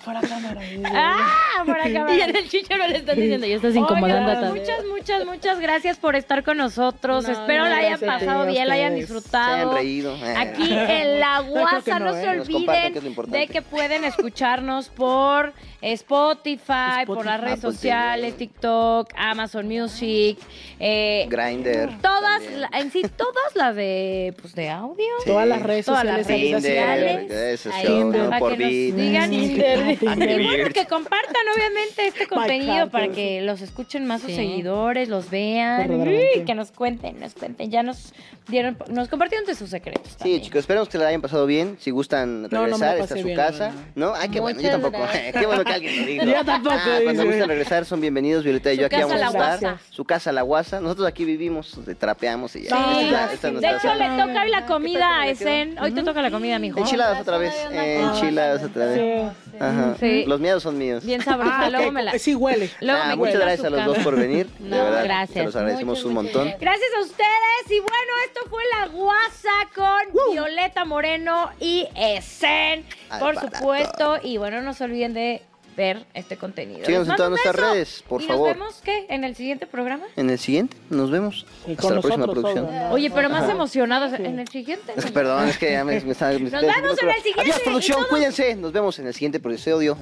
[0.05, 0.61] Fuera cámara.
[0.85, 2.05] Ah, por acá.
[2.13, 4.55] Y en el chicharo le están diciendo, ya estás incomodando a pues, Tadeo.
[4.55, 7.25] muchas, muchas, muchas gracias por estar con nosotros.
[7.25, 9.07] No, Espero no, la hayan a pasado a bien, la hayan ustedes.
[9.09, 9.73] Se han disfrutado.
[9.73, 10.15] reído.
[10.15, 10.35] eh.
[10.37, 12.21] Aquí en La Guasa, no, no, se ¿eh?
[12.21, 18.37] Que lo olviden de que pueden escucharnos por Spotify, por las redes Apple sociales, TV.
[18.47, 20.37] TikTok, Amazon Music,
[20.79, 21.89] eh, Grinder.
[22.01, 25.05] todas, la- en sí, todas las de, pues, de audio.
[25.23, 25.29] Sí.
[25.29, 26.27] Todas las redes Todas sociales.
[26.27, 27.19] las redes sociales.
[27.19, 29.31] Tinder, ese Ahí por que nos digan.
[30.05, 34.35] Y bueno, que compartan obviamente este contenido para que los escuchen más sus Sí.
[34.37, 35.89] seguidores, los vean,
[36.35, 37.69] y que nos cuenten, nos cuenten.
[37.71, 38.13] Ya nos
[38.47, 40.11] dieron, nos compartieron de sus secretos.
[40.11, 40.41] Sí, también.
[40.41, 41.77] chicos, esperamos que la hayan pasado bien.
[41.79, 43.71] Si gustan no regresar, esta es su bien, casa.
[43.95, 44.15] no, ¿No?
[44.15, 44.97] Ay, qué bueno, yo tampoco.
[45.39, 46.23] qué bueno que alguien lo diga.
[46.39, 47.25] Yo tampoco, Ah, cuando dice.
[47.35, 49.59] gusten regresar, son bienvenidos, Violeta y Su yo aquí casa, vamos a estar.
[49.59, 49.81] guasa.
[49.89, 50.79] Su casa, la guasa.
[50.79, 52.69] Nosotros aquí vivimos, trapeamos y ya.
[52.69, 53.05] Sí.
[53.05, 55.27] Esta esta de hecho, le toca hoy la comida a.
[55.27, 55.77] Esen.
[55.79, 56.79] Hoy te toca la comida, mijo.
[56.79, 57.53] Enchiladas otra vez.
[57.71, 59.31] Enchiladas otra vez.
[59.31, 59.57] Sí.
[59.99, 60.25] Sí.
[60.25, 61.03] Los miedos son míos.
[61.05, 61.61] Bien sabrosa.
[61.65, 62.17] Ah, Luego me la...
[62.19, 62.69] Sí, huele.
[62.81, 64.47] Luego Ah, me muchas gracias a los dos por venir.
[64.59, 65.37] De No, verdad, gracias.
[65.37, 66.53] Se los agradecemos Muchas, un muchas montón.
[66.59, 67.69] Gracias a ustedes.
[67.69, 72.85] Y bueno, esto fue La Guasa con Violeta Moreno y Esen,
[73.19, 73.57] por barato.
[73.57, 74.17] supuesto.
[74.23, 75.41] Y bueno, no se olviden de
[75.75, 76.85] ver este contenido.
[76.85, 78.47] Síganos en todas nuestras redes, por ¿Y favor.
[78.49, 79.05] nos vemos qué?
[79.09, 80.05] ¿En el siguiente programa?
[80.15, 81.45] En el siguiente, nos vemos.
[81.67, 82.67] Y Hasta con la próxima producción.
[82.71, 82.91] ¿no?
[82.91, 84.93] Oye, pero más emocionados en el siguiente.
[84.95, 86.29] Es que, Perdón, es que ya me, me está.
[86.31, 88.55] me- Nos vemos en el siguiente, Adiós, producción, todos- cuídense.
[88.55, 89.97] Nos vemos en el siguiente episodio.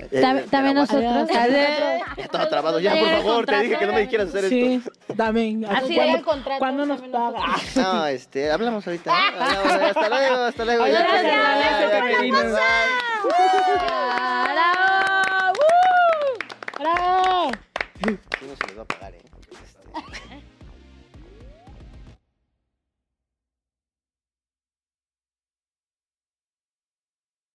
[0.49, 1.28] También nosotros.
[1.32, 2.80] Ya todo trabado.
[2.80, 4.91] Ya, por el favor, te dije que no me dijeras hacer Sí, esto.
[5.15, 5.61] dame.
[5.69, 6.24] Así ¿Cuándo, es.
[6.24, 7.55] Contrato, ¿cuándo nos también paga?
[7.76, 9.11] No, este, hablamos ahorita.
[9.11, 9.43] ¿no?
[9.88, 10.84] Hasta luego, hasta luego.
[10.86, 12.59] Gracias, gracias.
[16.84, 17.51] ¡Bravo!
[18.01, 19.21] No se les va a pagar, ¿eh?
[20.01, 20.32] Este,